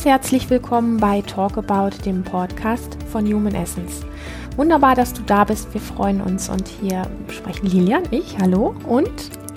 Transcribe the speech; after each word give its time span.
Ganz 0.00 0.12
herzlich 0.12 0.48
willkommen 0.48 0.96
bei 0.96 1.20
Talk 1.20 1.58
About, 1.58 1.90
dem 2.06 2.22
Podcast 2.22 2.96
von 3.12 3.26
Human 3.26 3.54
Essence. 3.54 4.00
Wunderbar, 4.56 4.94
dass 4.94 5.12
du 5.12 5.20
da 5.20 5.44
bist. 5.44 5.74
Wir 5.74 5.80
freuen 5.82 6.22
uns 6.22 6.48
und 6.48 6.68
hier 6.68 7.02
sprechen 7.28 7.66
Lilian, 7.66 8.04
ich, 8.10 8.38
hallo 8.38 8.74
und 8.88 9.10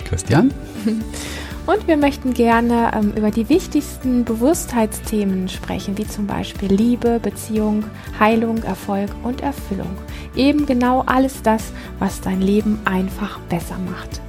Christian. 0.04 0.52
Und 1.66 1.88
wir 1.88 1.96
möchten 1.96 2.34
gerne 2.34 2.90
ähm, 2.94 3.14
über 3.16 3.30
die 3.30 3.48
wichtigsten 3.48 4.26
Bewusstheitsthemen 4.26 5.48
sprechen, 5.48 5.96
wie 5.96 6.06
zum 6.06 6.26
Beispiel 6.26 6.70
Liebe, 6.70 7.20
Beziehung, 7.20 7.84
Heilung, 8.20 8.62
Erfolg 8.64 9.08
und 9.22 9.40
Erfüllung. 9.40 9.96
Eben 10.36 10.66
genau 10.66 11.04
alles 11.06 11.40
das, 11.40 11.72
was 11.98 12.20
dein 12.20 12.42
Leben 12.42 12.80
einfach 12.84 13.40
besser 13.48 13.78
macht. 13.78 14.20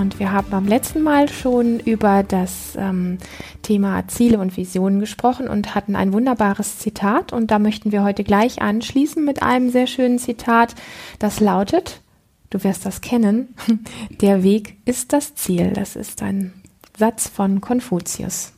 Und 0.00 0.18
wir 0.18 0.32
haben 0.32 0.48
beim 0.48 0.66
letzten 0.66 1.02
Mal 1.02 1.28
schon 1.28 1.78
über 1.78 2.22
das 2.22 2.72
ähm, 2.76 3.18
Thema 3.60 4.08
Ziele 4.08 4.38
und 4.38 4.56
Visionen 4.56 4.98
gesprochen 4.98 5.46
und 5.46 5.74
hatten 5.74 5.94
ein 5.94 6.14
wunderbares 6.14 6.78
Zitat. 6.78 7.34
Und 7.34 7.50
da 7.50 7.58
möchten 7.58 7.92
wir 7.92 8.02
heute 8.02 8.24
gleich 8.24 8.62
anschließen 8.62 9.22
mit 9.22 9.42
einem 9.42 9.68
sehr 9.68 9.86
schönen 9.86 10.18
Zitat, 10.18 10.74
das 11.18 11.38
lautet, 11.38 12.00
du 12.48 12.64
wirst 12.64 12.86
das 12.86 13.02
kennen, 13.02 13.54
der 14.22 14.42
Weg 14.42 14.78
ist 14.86 15.12
das 15.12 15.34
Ziel. 15.34 15.72
Das 15.74 15.96
ist 15.96 16.22
ein 16.22 16.54
Satz 16.96 17.28
von 17.28 17.60
Konfuzius. 17.60 18.54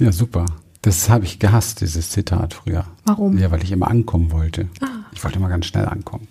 Ja, 0.00 0.12
super. 0.12 0.46
Das 0.80 1.10
habe 1.10 1.26
ich 1.26 1.38
gehasst, 1.40 1.82
dieses 1.82 2.08
Zitat 2.08 2.54
früher. 2.54 2.86
Warum? 3.04 3.36
Ja, 3.36 3.50
weil 3.50 3.62
ich 3.62 3.72
immer 3.72 3.88
ankommen 3.90 4.32
wollte. 4.32 4.70
Ah. 4.80 4.86
Ich 5.12 5.22
wollte 5.22 5.38
immer 5.38 5.50
ganz 5.50 5.66
schnell 5.66 5.84
ankommen. 5.84 6.26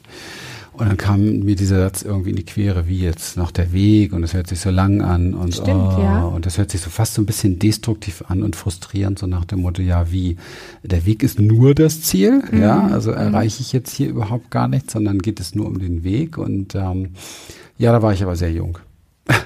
Und 0.78 0.88
dann 0.88 0.98
kam 0.98 1.40
mir 1.40 1.56
dieser 1.56 1.80
Satz 1.80 2.04
irgendwie 2.04 2.30
in 2.30 2.36
die 2.36 2.46
Quere, 2.46 2.88
wie 2.88 3.00
jetzt 3.00 3.36
noch 3.36 3.50
der 3.50 3.74
Weg 3.74 4.14
und 4.14 4.24
es 4.24 4.36
hört 4.36 4.46
sich 4.46 4.60
so 4.60 4.70
lang 4.70 5.02
an 5.02 5.34
und 5.34 5.56
Stimmt, 5.56 5.94
oh, 5.98 6.00
ja. 6.00 6.24
und 6.26 6.46
das 6.46 6.60
hört 6.60 6.70
sich 6.70 6.82
so 6.82 6.92
fast 6.92 7.16
so 7.16 7.22
ein 7.24 7.26
bisschen 7.26 7.58
destruktiv 7.58 8.24
an 8.28 8.44
und 8.44 8.56
frustrierend, 8.56 9.18
so 9.18 9.26
nach 9.26 9.46
dem 9.46 9.62
Motto, 9.62 9.82
ja, 9.82 10.12
wie 10.12 10.38
der 10.84 11.08
Weg 11.08 11.24
ist 11.24 11.40
nur 11.40 11.74
das 11.74 12.04
Ziel, 12.04 12.44
mhm. 12.52 12.62
ja, 12.62 12.86
also 12.88 13.10
mhm. 13.10 13.18
erreiche 13.18 13.62
ich 13.62 13.74
jetzt 13.74 13.92
hier 13.92 14.08
überhaupt 14.08 14.52
gar 14.52 14.68
nichts, 14.68 14.94
sondern 14.94 15.18
geht 15.18 15.40
es 15.40 15.56
nur 15.56 15.66
um 15.66 15.80
den 15.80 16.04
Weg 16.04 16.38
und 16.38 16.76
ähm, 16.76 17.14
ja, 17.80 17.92
da 17.92 18.04
war 18.04 18.14
ich 18.14 18.22
aber 18.22 18.36
sehr 18.36 18.52
jung. 18.52 18.78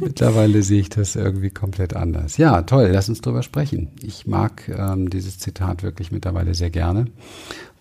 Mittlerweile 0.00 0.62
sehe 0.62 0.80
ich 0.80 0.88
das 0.88 1.14
irgendwie 1.14 1.50
komplett 1.50 1.94
anders. 1.94 2.36
Ja, 2.36 2.62
toll, 2.62 2.90
lass 2.92 3.08
uns 3.08 3.20
drüber 3.20 3.42
sprechen. 3.42 3.88
Ich 4.02 4.26
mag 4.26 4.68
ähm, 4.68 5.08
dieses 5.10 5.38
Zitat 5.38 5.82
wirklich 5.82 6.10
mittlerweile 6.10 6.54
sehr 6.54 6.70
gerne 6.70 7.06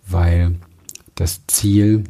weil 0.10 0.56
das 1.16 1.42
Ziel 1.48 2.04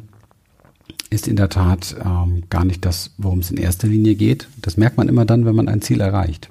ist 1.09 1.27
in 1.27 1.35
der 1.35 1.49
Tat 1.49 1.95
ähm, 2.03 2.43
gar 2.49 2.65
nicht 2.65 2.85
das, 2.85 3.13
worum 3.17 3.39
es 3.39 3.51
in 3.51 3.57
erster 3.57 3.87
Linie 3.87 4.15
geht. 4.15 4.47
Das 4.61 4.77
merkt 4.77 4.97
man 4.97 5.07
immer 5.07 5.25
dann, 5.25 5.45
wenn 5.45 5.55
man 5.55 5.69
ein 5.69 5.81
Ziel 5.81 6.01
erreicht. 6.01 6.49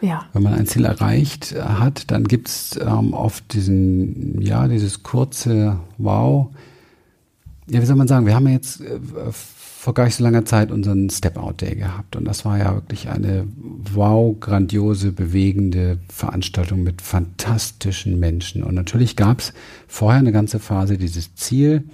Ja. 0.00 0.26
Wenn 0.32 0.44
man 0.44 0.54
ein 0.54 0.66
Ziel 0.66 0.84
erreicht 0.84 1.54
hat, 1.56 2.10
dann 2.10 2.24
gibt 2.24 2.48
es 2.48 2.78
ähm, 2.80 3.12
oft 3.12 3.52
diesen, 3.52 4.40
ja, 4.40 4.68
dieses 4.68 5.02
kurze 5.02 5.80
Wow. 5.98 6.50
Ja, 7.68 7.82
wie 7.82 7.86
soll 7.86 7.96
man 7.96 8.08
sagen, 8.08 8.24
wir 8.26 8.34
haben 8.34 8.46
ja 8.46 8.52
jetzt 8.52 8.80
äh, 8.80 9.00
vor 9.78 9.94
gar 9.94 10.06
nicht 10.06 10.16
so 10.16 10.24
langer 10.24 10.44
Zeit 10.44 10.72
unseren 10.72 11.08
Step-Out-Day 11.08 11.76
gehabt. 11.76 12.16
Und 12.16 12.24
das 12.24 12.44
war 12.44 12.58
ja 12.58 12.74
wirklich 12.74 13.08
eine 13.10 13.46
wow, 13.94 14.34
grandiose, 14.40 15.12
bewegende 15.12 16.00
Veranstaltung 16.08 16.82
mit 16.82 17.00
fantastischen 17.00 18.18
Menschen. 18.18 18.64
Und 18.64 18.74
natürlich 18.74 19.14
gab 19.14 19.38
es 19.38 19.52
vorher 19.86 20.18
eine 20.18 20.32
ganze 20.32 20.58
Phase 20.58 20.98
dieses 20.98 21.36
Ziel, 21.36 21.84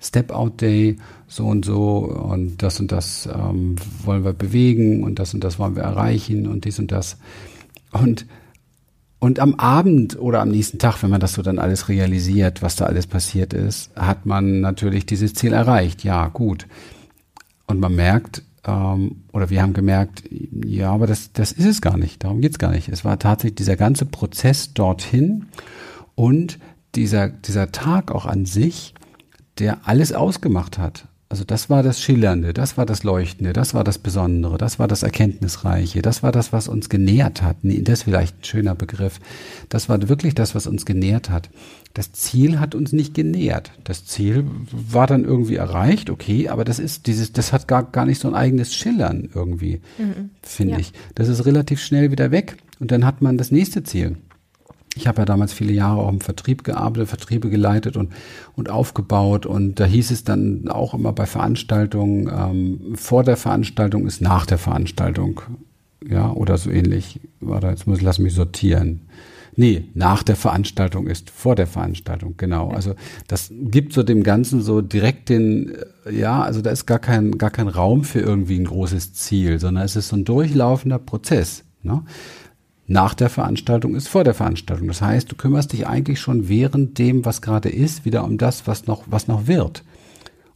Step-Out-Day, 0.00 0.98
so 1.26 1.46
und 1.46 1.64
so 1.64 1.98
und 2.04 2.62
das 2.62 2.78
und 2.78 2.92
das 2.92 3.26
ähm, 3.26 3.74
wollen 4.04 4.24
wir 4.24 4.32
bewegen 4.32 5.02
und 5.02 5.18
das 5.18 5.34
und 5.34 5.42
das 5.42 5.58
wollen 5.58 5.74
wir 5.74 5.82
erreichen 5.82 6.46
und 6.46 6.64
dies 6.64 6.78
und 6.78 6.92
das. 6.92 7.16
Und 7.90 8.26
und 9.18 9.40
am 9.40 9.56
Abend 9.56 10.20
oder 10.20 10.40
am 10.40 10.50
nächsten 10.50 10.78
Tag, 10.78 11.02
wenn 11.02 11.10
man 11.10 11.20
das 11.20 11.32
so 11.32 11.42
dann 11.42 11.58
alles 11.58 11.88
realisiert, 11.88 12.62
was 12.62 12.76
da 12.76 12.84
alles 12.84 13.08
passiert 13.08 13.54
ist, 13.54 13.90
hat 13.96 14.24
man 14.24 14.60
natürlich 14.60 15.04
dieses 15.04 15.34
Ziel 15.34 15.52
erreicht. 15.52 16.04
Ja, 16.04 16.28
gut. 16.28 16.68
Und 17.66 17.80
man 17.80 17.94
merkt, 17.94 18.42
ähm, 18.66 19.24
oder 19.32 19.50
wir 19.50 19.62
haben 19.62 19.72
gemerkt, 19.72 20.24
ja, 20.30 20.92
aber 20.92 21.06
das, 21.06 21.32
das 21.32 21.52
ist 21.52 21.66
es 21.66 21.80
gar 21.80 21.96
nicht, 21.96 22.24
darum 22.24 22.40
geht's 22.40 22.58
gar 22.58 22.72
nicht. 22.72 22.88
Es 22.88 23.04
war 23.04 23.18
tatsächlich 23.18 23.56
dieser 23.56 23.76
ganze 23.76 24.06
Prozess 24.06 24.72
dorthin 24.74 25.46
und 26.14 26.58
dieser, 26.94 27.28
dieser 27.28 27.72
Tag 27.72 28.12
auch 28.12 28.26
an 28.26 28.46
sich, 28.46 28.94
der 29.58 29.86
alles 29.86 30.12
ausgemacht 30.12 30.78
hat. 30.78 31.08
Also 31.34 31.42
das 31.42 31.68
war 31.68 31.82
das 31.82 32.00
Schillernde, 32.00 32.54
das 32.54 32.76
war 32.76 32.86
das 32.86 33.02
Leuchtende, 33.02 33.52
das 33.52 33.74
war 33.74 33.82
das 33.82 33.98
Besondere, 33.98 34.56
das 34.56 34.78
war 34.78 34.86
das 34.86 35.02
Erkenntnisreiche, 35.02 36.00
das 36.00 36.22
war 36.22 36.30
das, 36.30 36.52
was 36.52 36.68
uns 36.68 36.88
genährt 36.88 37.42
hat. 37.42 37.56
Nee, 37.62 37.82
das 37.82 37.94
ist 37.94 38.02
vielleicht 38.04 38.38
ein 38.38 38.44
schöner 38.44 38.76
Begriff. 38.76 39.18
Das 39.68 39.88
war 39.88 40.08
wirklich 40.08 40.36
das, 40.36 40.54
was 40.54 40.68
uns 40.68 40.86
genährt 40.86 41.30
hat. 41.30 41.50
Das 41.92 42.12
Ziel 42.12 42.60
hat 42.60 42.76
uns 42.76 42.92
nicht 42.92 43.14
genährt. 43.14 43.72
Das 43.82 44.04
Ziel 44.04 44.44
war 44.70 45.08
dann 45.08 45.24
irgendwie 45.24 45.56
erreicht, 45.56 46.08
okay, 46.08 46.50
aber 46.50 46.64
das 46.64 46.78
ist 46.78 47.08
dieses, 47.08 47.32
das 47.32 47.52
hat 47.52 47.66
gar, 47.66 47.82
gar 47.82 48.06
nicht 48.06 48.20
so 48.20 48.28
ein 48.28 48.34
eigenes 48.36 48.72
Schillern 48.72 49.28
irgendwie, 49.34 49.80
mhm. 49.98 50.30
finde 50.40 50.74
ja. 50.74 50.78
ich. 50.78 50.92
Das 51.16 51.26
ist 51.26 51.46
relativ 51.46 51.82
schnell 51.82 52.12
wieder 52.12 52.30
weg 52.30 52.58
und 52.78 52.92
dann 52.92 53.04
hat 53.04 53.22
man 53.22 53.38
das 53.38 53.50
nächste 53.50 53.82
Ziel. 53.82 54.18
Ich 54.96 55.06
habe 55.08 55.22
ja 55.22 55.24
damals 55.24 55.52
viele 55.52 55.72
Jahre 55.72 56.00
auch 56.00 56.08
im 56.08 56.20
Vertrieb 56.20 56.62
gearbeitet, 56.64 57.08
Vertriebe 57.08 57.50
geleitet 57.50 57.96
und, 57.96 58.12
und 58.54 58.70
aufgebaut. 58.70 59.44
Und 59.46 59.80
da 59.80 59.84
hieß 59.84 60.10
es 60.10 60.24
dann 60.24 60.68
auch 60.68 60.94
immer 60.94 61.12
bei 61.12 61.26
Veranstaltungen, 61.26 62.30
ähm, 62.32 62.94
vor 62.94 63.24
der 63.24 63.36
Veranstaltung 63.36 64.06
ist 64.06 64.20
nach 64.20 64.46
der 64.46 64.58
Veranstaltung. 64.58 65.40
Ja, 66.06 66.30
oder 66.32 66.58
so 66.58 66.70
ähnlich. 66.70 67.20
Warte, 67.40 67.68
jetzt 67.68 67.86
muss 67.86 67.98
ich, 67.98 68.04
lass 68.04 68.18
mich 68.18 68.34
sortieren. 68.34 69.08
Nee, 69.56 69.84
nach 69.94 70.22
der 70.22 70.36
Veranstaltung 70.36 71.06
ist 71.06 71.30
vor 71.30 71.54
der 71.54 71.66
Veranstaltung, 71.66 72.34
genau. 72.36 72.70
Also 72.70 72.94
das 73.28 73.52
gibt 73.52 73.92
so 73.92 74.02
dem 74.02 74.22
Ganzen 74.22 74.60
so 74.60 74.80
direkt 74.80 75.28
den, 75.28 75.74
äh, 76.06 76.12
ja, 76.12 76.42
also 76.42 76.60
da 76.60 76.70
ist 76.70 76.86
gar 76.86 76.98
kein, 76.98 77.38
gar 77.38 77.50
kein 77.50 77.68
Raum 77.68 78.04
für 78.04 78.20
irgendwie 78.20 78.58
ein 78.58 78.64
großes 78.64 79.14
Ziel, 79.14 79.60
sondern 79.60 79.84
es 79.84 79.96
ist 79.96 80.08
so 80.08 80.16
ein 80.16 80.24
durchlaufender 80.24 80.98
Prozess. 80.98 81.64
Ne? 81.82 82.02
Nach 82.86 83.14
der 83.14 83.30
Veranstaltung 83.30 83.94
ist 83.94 84.08
vor 84.08 84.24
der 84.24 84.34
Veranstaltung. 84.34 84.88
Das 84.88 85.00
heißt, 85.00 85.30
du 85.30 85.36
kümmerst 85.36 85.72
dich 85.72 85.86
eigentlich 85.86 86.20
schon 86.20 86.48
während 86.48 86.98
dem, 86.98 87.24
was 87.24 87.40
gerade 87.40 87.70
ist, 87.70 88.04
wieder 88.04 88.24
um 88.24 88.36
das, 88.36 88.66
was 88.66 88.86
noch, 88.86 89.04
was 89.06 89.26
noch 89.28 89.46
wird. 89.46 89.82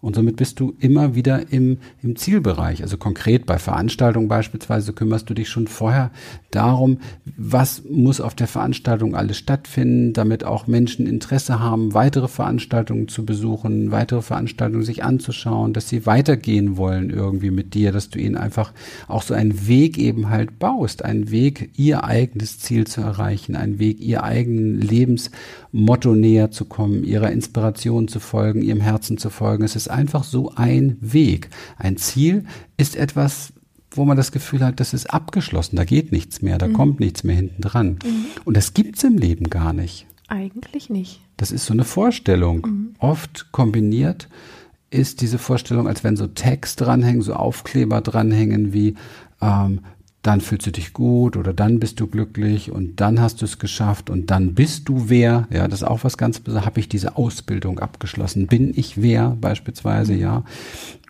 Und 0.01 0.15
somit 0.15 0.37
bist 0.37 0.61
du 0.61 0.75
immer 0.79 1.17
wieder 1.17 1.53
im, 1.53 1.79
im 2.03 2.15
Zielbereich. 2.15 2.83
Also 2.83 2.97
konkret 2.99 3.47
bei 3.47 3.59
Veranstaltungen 3.59 4.29
beispielsweise 4.29 4.93
kümmerst 4.93 5.29
du 5.29 5.35
dich 5.35 5.49
schon 5.49 5.67
vorher 5.67 6.13
darum, 6.53 6.99
was 7.37 7.83
muss 7.91 8.21
auf 8.21 8.37
der 8.37 8.47
Veranstaltung 8.47 9.17
alles 9.17 9.39
stattfinden, 9.39 10.13
damit 10.13 10.45
auch 10.45 10.69
Menschen 10.69 11.09
Interesse 11.09 11.59
haben, 11.59 11.95
weitere 11.95 12.29
Veranstaltungen 12.29 13.09
zu 13.09 13.27
besuchen, 13.27 13.91
weitere 13.91 14.23
Veranstaltungen 14.23 14.85
sich 14.85 15.03
anzuschauen, 15.03 15.73
dass 15.73 15.89
sie 15.89 16.07
weitergehen 16.07 16.77
wollen 16.77 17.11
irgendwie 17.11 17.51
mit 17.51 17.75
dir, 17.75 17.91
dass 17.91 18.09
du 18.09 18.21
ihnen 18.21 18.37
einfach 18.37 18.73
auch 19.09 19.23
so 19.23 19.35
einen 19.35 19.67
Weg 19.67 19.99
eben 19.99 20.29
halt 20.31 20.61
baust, 20.61 21.05
einen 21.05 21.33
Weg, 21.33 21.71
ihr 21.77 22.05
eigenes 22.05 22.61
Ziel 22.61 22.87
zu 22.87 23.01
erreichen, 23.01 23.57
einen 23.57 23.81
Weg, 23.81 24.01
ihr 24.01 24.23
eigenen 24.23 24.81
Lebensmotto 24.81 26.15
näher 26.15 26.53
zu 26.53 26.67
kommen, 26.67 27.03
ihrer 27.03 27.33
Inspiration 27.33 28.07
zu 28.07 28.21
folgen, 28.21 28.63
ihrem 28.63 28.81
Herzen 28.81 29.19
zu 29.19 29.29
folgen. 29.29 29.65
Es 29.65 29.75
ist 29.75 29.88
einfach 29.91 30.25
so 30.25 30.53
ein 30.55 30.97
Weg. 31.01 31.51
Ein 31.77 31.97
Ziel 31.97 32.45
ist 32.77 32.97
etwas, 32.97 33.53
wo 33.91 34.05
man 34.05 34.17
das 34.17 34.33
Gefühl 34.33 34.65
hat, 34.65 34.81
das 34.81 34.95
ist 34.95 35.07
abgeschlossen, 35.07 35.77
da 35.77 35.85
geht 35.85 36.13
nichts 36.13 36.43
mehr, 36.43 36.59
da 36.59 36.69
mhm. 36.69 36.73
kommt 36.75 37.01
nichts 37.01 37.25
mehr 37.25 37.37
hinten 37.37 37.63
dran. 37.63 37.99
Mhm. 38.05 38.27
Und 38.45 38.57
das 38.57 38.75
gibt's 38.75 39.03
im 39.05 39.17
Leben 39.17 39.51
gar 39.51 39.73
nicht. 39.73 40.07
Eigentlich 40.29 40.91
nicht. 40.91 41.21
Das 41.37 41.53
ist 41.53 41.65
so 41.65 41.73
eine 41.73 41.85
Vorstellung. 41.85 42.67
Mhm. 42.67 42.95
Oft 42.99 43.51
kombiniert 43.53 44.29
ist 44.91 45.21
diese 45.21 45.39
Vorstellung, 45.39 45.87
als 45.87 46.05
wenn 46.05 46.17
so 46.17 46.27
Text 46.27 46.81
dranhängen, 46.81 47.23
so 47.23 47.35
Aufkleber 47.35 48.01
dranhängen 48.01 48.73
wie 48.73 48.95
ähm, 49.41 49.81
dann 50.23 50.41
fühlst 50.41 50.67
du 50.67 50.73
dich 50.73 50.93
gut 50.93 51.37
oder 51.37 51.53
dann 51.53 51.79
bist 51.79 52.01
du 52.01 52.07
glücklich 52.07 52.73
und 52.73 53.01
dann 53.01 53.21
hast 53.21 53.41
du 53.41 53.45
es 53.45 53.59
geschafft 53.59 54.11
und 54.11 54.31
dann 54.31 54.55
bist 54.55 54.89
du 54.89 55.09
wer. 55.09 55.47
Ja, 55.51 55.69
das 55.69 55.83
ist 55.83 55.89
auch 55.89 56.03
was 56.03 56.19
ganz 56.19 56.41
Besonderes. 56.41 56.67
Habe 56.67 56.81
ich 56.81 56.89
diese 56.89 57.17
Ausbildung 57.17 57.79
abgeschlossen? 57.79 58.49
Bin 58.49 58.73
ich 58.77 59.01
wer 59.01 59.37
beispielsweise? 59.41 60.15
Ja. 60.15 60.45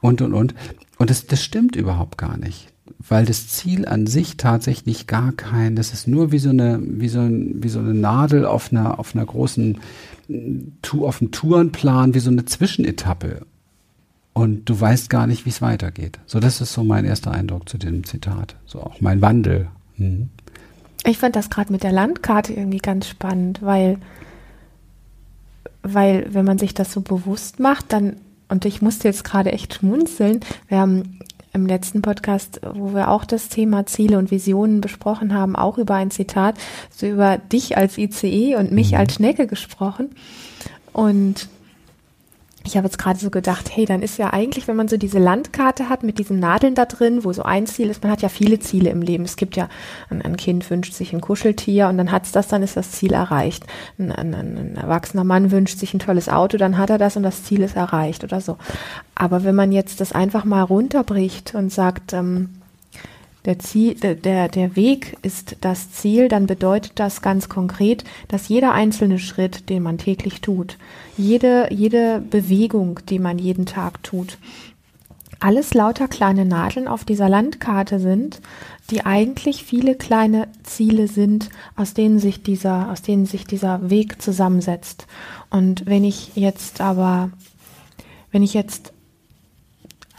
Und, 0.02 0.20
und, 0.20 0.34
und. 0.34 0.54
Und 0.98 1.10
das, 1.10 1.26
das 1.26 1.42
stimmt 1.42 1.74
überhaupt 1.74 2.18
gar 2.18 2.36
nicht. 2.36 2.68
Weil 3.08 3.24
das 3.24 3.48
Ziel 3.48 3.86
an 3.86 4.06
sich 4.06 4.36
tatsächlich 4.36 5.06
gar 5.06 5.32
kein, 5.32 5.76
das 5.76 5.92
ist 5.92 6.06
nur 6.08 6.32
wie 6.32 6.38
so 6.38 6.50
eine, 6.50 6.80
wie 6.82 7.08
so, 7.08 7.20
ein, 7.20 7.62
wie 7.62 7.68
so 7.68 7.78
eine 7.78 7.94
Nadel 7.94 8.44
auf 8.44 8.72
einer, 8.72 8.98
auf 8.98 9.14
einer 9.14 9.24
großen, 9.24 9.78
auf 11.00 11.22
einem 11.22 11.30
Tourenplan, 11.30 12.14
wie 12.14 12.18
so 12.18 12.30
eine 12.30 12.44
Zwischenetappe 12.44 13.46
und 14.38 14.66
du 14.66 14.80
weißt 14.80 15.10
gar 15.10 15.26
nicht, 15.26 15.46
wie 15.46 15.50
es 15.50 15.60
weitergeht. 15.60 16.20
So, 16.26 16.38
das 16.38 16.60
ist 16.60 16.72
so 16.72 16.84
mein 16.84 17.04
erster 17.04 17.32
Eindruck 17.32 17.68
zu 17.68 17.76
dem 17.76 18.04
Zitat. 18.04 18.54
So 18.66 18.80
auch 18.80 19.00
mein 19.00 19.20
Wandel. 19.20 19.66
Mhm. 19.96 20.28
Ich 21.04 21.18
fand 21.18 21.34
das 21.34 21.50
gerade 21.50 21.72
mit 21.72 21.82
der 21.82 21.90
Landkarte 21.90 22.52
irgendwie 22.52 22.78
ganz 22.78 23.08
spannend, 23.08 23.58
weil, 23.62 23.98
weil, 25.82 26.32
wenn 26.32 26.44
man 26.44 26.56
sich 26.56 26.72
das 26.72 26.92
so 26.92 27.00
bewusst 27.00 27.58
macht, 27.58 27.92
dann, 27.92 28.14
und 28.48 28.64
ich 28.64 28.80
musste 28.80 29.08
jetzt 29.08 29.24
gerade 29.24 29.50
echt 29.50 29.74
schmunzeln, 29.74 30.38
wir 30.68 30.78
haben 30.78 31.18
im 31.52 31.66
letzten 31.66 32.00
Podcast, 32.00 32.60
wo 32.62 32.94
wir 32.94 33.10
auch 33.10 33.24
das 33.24 33.48
Thema 33.48 33.86
Ziele 33.86 34.18
und 34.18 34.30
Visionen 34.30 34.80
besprochen 34.80 35.34
haben, 35.34 35.56
auch 35.56 35.78
über 35.78 35.96
ein 35.96 36.12
Zitat, 36.12 36.54
so 36.94 37.08
über 37.08 37.38
dich 37.38 37.76
als 37.76 37.98
ICE 37.98 38.54
und 38.54 38.70
mich 38.70 38.92
mhm. 38.92 38.98
als 38.98 39.14
Schnecke 39.14 39.48
gesprochen. 39.48 40.10
Und 40.92 41.48
ich 42.68 42.76
habe 42.76 42.86
jetzt 42.86 42.98
gerade 42.98 43.18
so 43.18 43.30
gedacht, 43.30 43.70
hey, 43.74 43.86
dann 43.86 44.02
ist 44.02 44.18
ja 44.18 44.32
eigentlich, 44.32 44.68
wenn 44.68 44.76
man 44.76 44.88
so 44.88 44.98
diese 44.98 45.18
Landkarte 45.18 45.88
hat 45.88 46.02
mit 46.02 46.18
diesen 46.18 46.38
Nadeln 46.38 46.74
da 46.74 46.84
drin, 46.84 47.24
wo 47.24 47.32
so 47.32 47.42
ein 47.42 47.66
Ziel 47.66 47.88
ist, 47.88 48.02
man 48.02 48.12
hat 48.12 48.20
ja 48.20 48.28
viele 48.28 48.58
Ziele 48.58 48.90
im 48.90 49.00
Leben. 49.00 49.24
Es 49.24 49.36
gibt 49.36 49.56
ja, 49.56 49.70
ein, 50.10 50.20
ein 50.20 50.36
Kind 50.36 50.68
wünscht 50.70 50.92
sich 50.92 51.14
ein 51.14 51.22
Kuscheltier 51.22 51.88
und 51.88 51.96
dann 51.96 52.12
hat 52.12 52.26
es 52.26 52.32
das, 52.32 52.48
dann 52.48 52.62
ist 52.62 52.76
das 52.76 52.92
Ziel 52.92 53.14
erreicht. 53.14 53.64
Ein, 53.98 54.12
ein, 54.12 54.34
ein, 54.34 54.76
erwachsener 54.76 55.24
Mann 55.24 55.50
wünscht 55.50 55.78
sich 55.78 55.94
ein 55.94 55.98
tolles 55.98 56.28
Auto, 56.28 56.58
dann 56.58 56.76
hat 56.76 56.90
er 56.90 56.98
das 56.98 57.16
und 57.16 57.22
das 57.22 57.42
Ziel 57.42 57.62
ist 57.62 57.74
erreicht 57.74 58.22
oder 58.22 58.42
so. 58.42 58.58
Aber 59.14 59.44
wenn 59.44 59.54
man 59.54 59.72
jetzt 59.72 60.02
das 60.02 60.12
einfach 60.12 60.44
mal 60.44 60.62
runterbricht 60.62 61.54
und 61.54 61.72
sagt, 61.72 62.12
ähm, 62.12 62.50
der, 63.44 63.58
Ziel, 63.58 63.94
der, 63.94 64.48
der 64.48 64.76
Weg 64.76 65.16
ist 65.22 65.56
das 65.60 65.92
Ziel, 65.92 66.28
dann 66.28 66.46
bedeutet 66.46 66.92
das 66.96 67.22
ganz 67.22 67.48
konkret, 67.48 68.04
dass 68.28 68.48
jeder 68.48 68.72
einzelne 68.72 69.18
Schritt, 69.18 69.68
den 69.68 69.82
man 69.82 69.98
täglich 69.98 70.40
tut, 70.40 70.76
jede, 71.16 71.68
jede 71.72 72.20
Bewegung, 72.20 73.00
die 73.08 73.18
man 73.18 73.38
jeden 73.38 73.66
Tag 73.66 74.02
tut, 74.02 74.38
alles 75.40 75.72
lauter 75.72 76.08
kleine 76.08 76.44
Nadeln 76.44 76.88
auf 76.88 77.04
dieser 77.04 77.28
Landkarte 77.28 78.00
sind, 78.00 78.40
die 78.90 79.06
eigentlich 79.06 79.62
viele 79.62 79.94
kleine 79.94 80.48
Ziele 80.64 81.06
sind, 81.06 81.48
aus 81.76 81.94
denen 81.94 82.18
sich 82.18 82.42
dieser, 82.42 82.90
aus 82.90 83.02
denen 83.02 83.24
sich 83.24 83.44
dieser 83.44 83.88
Weg 83.88 84.20
zusammensetzt. 84.20 85.06
Und 85.50 85.86
wenn 85.86 86.02
ich 86.02 86.34
jetzt 86.34 86.80
aber, 86.80 87.30
wenn 88.32 88.42
ich 88.42 88.52
jetzt 88.52 88.92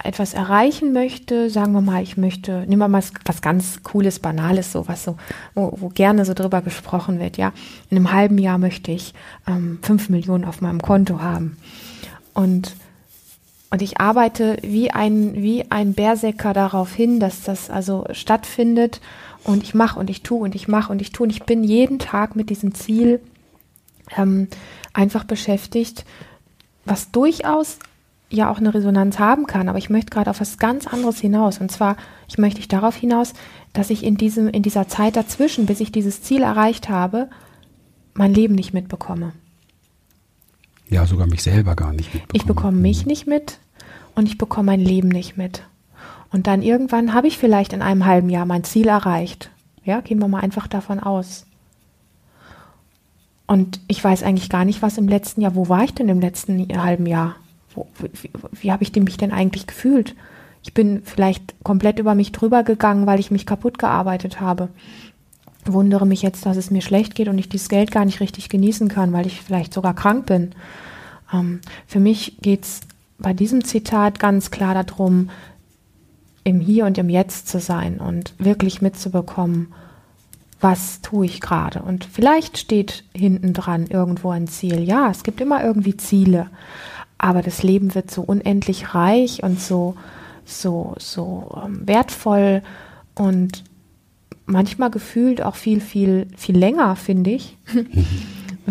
etwas 0.03 0.33
erreichen 0.33 0.93
möchte, 0.93 1.49
sagen 1.49 1.73
wir 1.73 1.81
mal, 1.81 2.01
ich 2.01 2.15
möchte, 2.15 2.65
nehmen 2.67 2.79
wir 2.79 2.87
mal 2.87 3.03
was 3.25 3.41
ganz 3.41 3.83
Cooles, 3.83 4.19
Banales, 4.19 4.71
so 4.71 4.87
was 4.87 5.03
so, 5.03 5.17
wo, 5.55 5.73
wo 5.77 5.89
gerne 5.89 6.25
so 6.25 6.33
drüber 6.33 6.61
gesprochen 6.61 7.19
wird, 7.19 7.37
ja. 7.37 7.51
In 7.89 7.97
einem 7.97 8.11
halben 8.11 8.37
Jahr 8.37 8.57
möchte 8.57 8.91
ich 8.91 9.13
ähm, 9.47 9.79
fünf 9.81 10.09
Millionen 10.09 10.45
auf 10.45 10.61
meinem 10.61 10.81
Konto 10.81 11.21
haben. 11.21 11.57
Und, 12.33 12.75
und 13.69 13.81
ich 13.81 13.99
arbeite 13.99 14.57
wie 14.61 14.91
ein, 14.91 15.35
wie 15.35 15.69
ein 15.69 15.93
Berserker 15.93 16.53
darauf 16.53 16.93
hin, 16.93 17.19
dass 17.19 17.43
das 17.43 17.69
also 17.69 18.05
stattfindet. 18.11 19.01
Und 19.43 19.63
ich 19.63 19.73
mache 19.73 19.99
und 19.99 20.09
ich 20.09 20.23
tue 20.23 20.39
und 20.39 20.55
ich 20.55 20.67
mache 20.67 20.91
und 20.91 21.01
ich 21.01 21.11
tue. 21.11 21.25
Und 21.25 21.31
ich 21.31 21.43
bin 21.43 21.63
jeden 21.63 21.99
Tag 21.99 22.35
mit 22.35 22.49
diesem 22.49 22.73
Ziel 22.73 23.19
ähm, 24.17 24.47
einfach 24.93 25.23
beschäftigt, 25.23 26.05
was 26.85 27.11
durchaus 27.11 27.79
ja 28.29 28.51
auch 28.51 28.57
eine 28.57 28.73
Resonanz 28.73 29.19
haben 29.19 29.47
kann, 29.47 29.69
aber 29.69 29.77
ich 29.77 29.89
möchte 29.89 30.11
gerade 30.11 30.29
auf 30.29 30.39
was 30.39 30.57
ganz 30.57 30.87
anderes 30.87 31.19
hinaus. 31.19 31.59
Und 31.59 31.71
zwar, 31.71 31.97
ich 32.27 32.37
möchte 32.37 32.59
ich 32.59 32.67
darauf 32.67 32.95
hinaus, 32.95 33.33
dass 33.73 33.89
ich 33.89 34.03
in 34.03 34.17
diesem, 34.17 34.47
in 34.49 34.63
dieser 34.63 34.87
Zeit 34.87 35.15
dazwischen, 35.15 35.65
bis 35.65 35.79
ich 35.79 35.91
dieses 35.91 36.21
Ziel 36.21 36.43
erreicht 36.43 36.89
habe, 36.89 37.29
mein 38.13 38.33
Leben 38.33 38.55
nicht 38.55 38.73
mitbekomme. 38.73 39.33
Ja, 40.89 41.05
sogar 41.05 41.27
mich 41.27 41.43
selber 41.43 41.75
gar 41.75 41.93
nicht 41.93 42.13
mitbekomme. 42.13 42.33
Ich 42.33 42.45
bekomme 42.45 42.77
mich 42.77 43.05
mhm. 43.05 43.09
nicht 43.09 43.27
mit 43.27 43.59
und 44.15 44.27
ich 44.27 44.37
bekomme 44.37 44.67
mein 44.67 44.79
Leben 44.79 45.09
nicht 45.09 45.37
mit. 45.37 45.63
Und 46.31 46.45
dann 46.47 46.61
irgendwann 46.61 47.13
habe 47.13 47.27
ich 47.27 47.37
vielleicht 47.37 47.73
in 47.73 47.81
einem 47.81 48.05
halben 48.05 48.29
Jahr 48.29 48.45
mein 48.45 48.63
Ziel 48.63 48.87
erreicht. 48.87 49.49
Ja, 49.83 50.01
gehen 50.01 50.19
wir 50.19 50.27
mal 50.27 50.41
einfach 50.41 50.67
davon 50.67 50.99
aus. 50.99 51.45
Und 53.47 53.79
ich 53.87 54.03
weiß 54.03 54.21
eigentlich 54.21 54.49
gar 54.49 54.63
nicht, 54.63 54.83
was 54.83 54.99
im 54.99 55.07
letzten 55.07 55.41
Jahr, 55.41 55.55
wo 55.55 55.69
war 55.69 55.83
ich 55.83 55.95
denn 55.95 56.07
im 56.07 56.19
letzten 56.19 56.67
halben 56.79 57.07
Jahr? 57.07 57.35
Wie, 57.99 58.29
wie 58.51 58.71
habe 58.71 58.83
ich 58.83 58.95
mich 58.95 59.17
denn 59.17 59.31
eigentlich 59.31 59.67
gefühlt? 59.67 60.15
Ich 60.63 60.73
bin 60.73 61.01
vielleicht 61.03 61.55
komplett 61.63 61.99
über 61.99 62.15
mich 62.15 62.31
drüber 62.31 62.63
gegangen, 62.63 63.05
weil 63.05 63.19
ich 63.19 63.31
mich 63.31 63.45
kaputt 63.45 63.79
gearbeitet 63.79 64.41
habe. 64.41 64.69
Wundere 65.65 66.05
mich 66.05 66.21
jetzt, 66.21 66.45
dass 66.45 66.57
es 66.57 66.71
mir 66.71 66.81
schlecht 66.81 67.15
geht 67.15 67.27
und 67.27 67.37
ich 67.37 67.49
dieses 67.49 67.69
Geld 67.69 67.91
gar 67.91 68.05
nicht 68.05 68.19
richtig 68.19 68.49
genießen 68.49 68.87
kann, 68.87 69.13
weil 69.13 69.27
ich 69.27 69.41
vielleicht 69.41 69.73
sogar 69.73 69.93
krank 69.93 70.25
bin. 70.25 70.51
Ähm, 71.33 71.61
für 71.87 71.99
mich 71.99 72.37
geht 72.41 72.63
es 72.63 72.81
bei 73.17 73.33
diesem 73.33 73.63
Zitat 73.63 74.19
ganz 74.19 74.51
klar 74.51 74.73
darum, 74.73 75.29
im 76.43 76.59
Hier 76.59 76.85
und 76.85 76.97
im 76.97 77.09
Jetzt 77.09 77.47
zu 77.47 77.59
sein 77.59 77.99
und 77.99 78.33
wirklich 78.37 78.81
mitzubekommen, 78.81 79.73
was 80.61 81.01
tue 81.01 81.25
ich 81.25 81.41
gerade. 81.41 81.81
Und 81.81 82.05
vielleicht 82.05 82.57
steht 82.57 83.03
hinten 83.13 83.53
dran 83.53 83.87
irgendwo 83.87 84.31
ein 84.31 84.47
Ziel. 84.47 84.83
Ja, 84.83 85.09
es 85.09 85.23
gibt 85.23 85.41
immer 85.41 85.63
irgendwie 85.63 85.95
Ziele 85.95 86.49
aber 87.19 87.43
das 87.43 87.61
Leben 87.61 87.93
wird 87.93 88.09
so 88.09 88.21
unendlich 88.23 88.95
reich 88.95 89.43
und 89.43 89.59
so, 89.61 89.95
so, 90.45 90.95
so 90.97 91.61
ähm, 91.63 91.81
wertvoll 91.85 92.63
und 93.13 93.63
manchmal 94.45 94.89
gefühlt 94.89 95.43
auch 95.43 95.55
viel, 95.55 95.81
viel, 95.81 96.27
viel 96.35 96.57
länger, 96.57 96.95
finde 96.95 97.29
ich. 97.31 97.57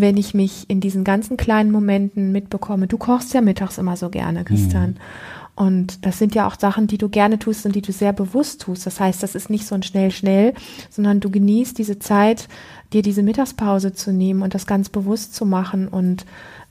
wenn 0.00 0.16
ich 0.16 0.34
mich 0.34 0.68
in 0.68 0.80
diesen 0.80 1.04
ganzen 1.04 1.36
kleinen 1.36 1.70
Momenten 1.70 2.32
mitbekomme. 2.32 2.86
Du 2.86 2.98
kochst 2.98 3.34
ja 3.34 3.40
mittags 3.40 3.78
immer 3.78 3.96
so 3.96 4.10
gerne, 4.10 4.44
Christian. 4.44 4.90
Mhm. 4.90 4.96
Und 5.58 6.06
das 6.06 6.20
sind 6.20 6.36
ja 6.36 6.46
auch 6.46 6.56
Sachen, 6.56 6.86
die 6.86 6.98
du 6.98 7.08
gerne 7.08 7.40
tust 7.40 7.66
und 7.66 7.74
die 7.74 7.82
du 7.82 7.90
sehr 7.90 8.12
bewusst 8.12 8.62
tust. 8.62 8.86
Das 8.86 9.00
heißt, 9.00 9.24
das 9.24 9.34
ist 9.34 9.50
nicht 9.50 9.66
so 9.66 9.74
ein 9.74 9.82
schnell, 9.82 10.12
schnell, 10.12 10.54
sondern 10.88 11.18
du 11.18 11.30
genießt 11.30 11.76
diese 11.76 11.98
Zeit, 11.98 12.46
dir 12.92 13.02
diese 13.02 13.24
Mittagspause 13.24 13.92
zu 13.92 14.12
nehmen 14.12 14.42
und 14.42 14.54
das 14.54 14.68
ganz 14.68 14.88
bewusst 14.88 15.34
zu 15.34 15.44
machen 15.44 15.88
und 15.88 16.24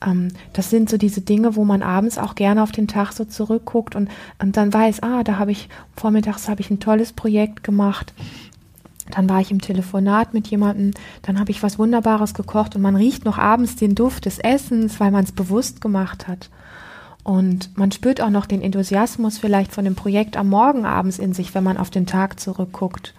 ähm, 0.04 0.28
das 0.54 0.70
sind 0.70 0.88
so 0.88 0.96
diese 0.96 1.20
Dinge, 1.20 1.54
wo 1.54 1.66
man 1.66 1.82
abends 1.82 2.16
auch 2.16 2.34
gerne 2.34 2.62
auf 2.62 2.72
den 2.72 2.88
Tag 2.88 3.12
so 3.12 3.26
zurückguckt 3.26 3.94
und, 3.94 4.08
und 4.38 4.56
dann 4.56 4.72
weiß, 4.72 5.02
ah, 5.02 5.22
da 5.22 5.36
habe 5.36 5.52
ich, 5.52 5.68
vormittags 5.94 6.48
habe 6.48 6.62
ich 6.62 6.70
ein 6.70 6.80
tolles 6.80 7.12
Projekt 7.12 7.62
gemacht. 7.62 8.14
Dann 9.10 9.28
war 9.28 9.42
ich 9.42 9.50
im 9.50 9.60
Telefonat 9.60 10.32
mit 10.32 10.48
jemandem, 10.48 10.92
dann 11.20 11.38
habe 11.38 11.50
ich 11.50 11.62
was 11.62 11.78
Wunderbares 11.78 12.32
gekocht 12.32 12.74
und 12.74 12.80
man 12.80 12.96
riecht 12.96 13.26
noch 13.26 13.36
abends 13.36 13.76
den 13.76 13.94
Duft 13.94 14.24
des 14.24 14.38
Essens, 14.38 14.98
weil 14.98 15.10
man 15.10 15.24
es 15.24 15.32
bewusst 15.32 15.82
gemacht 15.82 16.26
hat. 16.26 16.48
Und 17.28 17.76
man 17.76 17.92
spürt 17.92 18.22
auch 18.22 18.30
noch 18.30 18.46
den 18.46 18.62
Enthusiasmus 18.62 19.36
vielleicht 19.36 19.74
von 19.74 19.84
dem 19.84 19.94
Projekt 19.94 20.38
am 20.38 20.48
Morgen 20.48 20.86
abends 20.86 21.18
in 21.18 21.34
sich, 21.34 21.54
wenn 21.54 21.62
man 21.62 21.76
auf 21.76 21.90
den 21.90 22.06
Tag 22.06 22.40
zurückguckt. 22.40 23.12